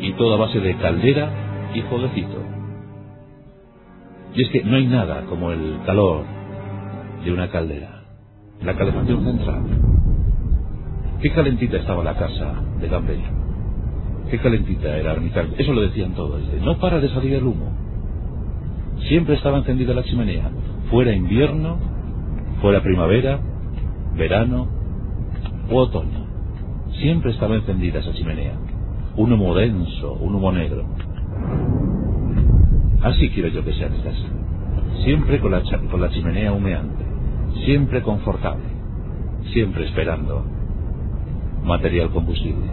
y 0.00 0.12
toda 0.14 0.36
base 0.36 0.60
de 0.60 0.76
caldera 0.76 1.70
y 1.74 1.80
jueguecito. 1.82 2.42
Y 4.34 4.42
es 4.42 4.48
que 4.50 4.64
no 4.64 4.76
hay 4.76 4.86
nada 4.86 5.24
como 5.26 5.52
el 5.52 5.78
calor 5.86 6.24
de 7.24 7.32
una 7.32 7.50
caldera, 7.50 8.02
la 8.62 8.74
calefacción 8.76 9.24
central. 9.24 9.62
Qué 11.22 11.30
calentita 11.30 11.76
estaba 11.76 12.02
la 12.02 12.16
casa 12.16 12.54
de 12.80 12.88
Gambel. 12.88 13.20
Qué 14.30 14.38
calentita 14.38 14.96
era 14.96 15.12
Armitage. 15.12 15.54
Eso 15.58 15.72
lo 15.72 15.82
decían 15.82 16.14
todos. 16.14 16.42
No 16.60 16.78
para 16.78 17.00
de 17.00 17.08
salir 17.10 17.34
el 17.34 17.44
humo. 17.44 17.83
Siempre 19.08 19.34
estaba 19.34 19.58
encendida 19.58 19.94
la 19.94 20.04
chimenea. 20.04 20.50
Fuera 20.90 21.12
invierno, 21.12 21.78
fuera 22.60 22.82
primavera, 22.82 23.40
verano 24.16 24.68
o 25.70 25.76
otoño. 25.76 26.24
Siempre 27.00 27.32
estaba 27.32 27.56
encendida 27.56 28.00
esa 28.00 28.12
chimenea 28.12 28.54
un 29.16 29.32
humo 29.32 29.54
denso, 29.54 30.12
un 30.14 30.34
humo 30.34 30.52
negro. 30.52 30.84
Así 33.02 33.30
quiero 33.30 33.48
yo 33.48 33.64
que 33.64 33.72
sea 33.74 33.88
mi 33.88 33.98
casa. 33.98 34.26
Siempre 35.04 35.40
con 35.40 35.52
la, 35.52 35.62
con 35.90 36.00
la 36.00 36.10
chimenea 36.10 36.52
humeante, 36.52 37.04
siempre 37.64 38.02
confortable, 38.02 38.64
siempre 39.52 39.86
esperando 39.86 40.44
material 41.64 42.10
combustible. 42.10 42.66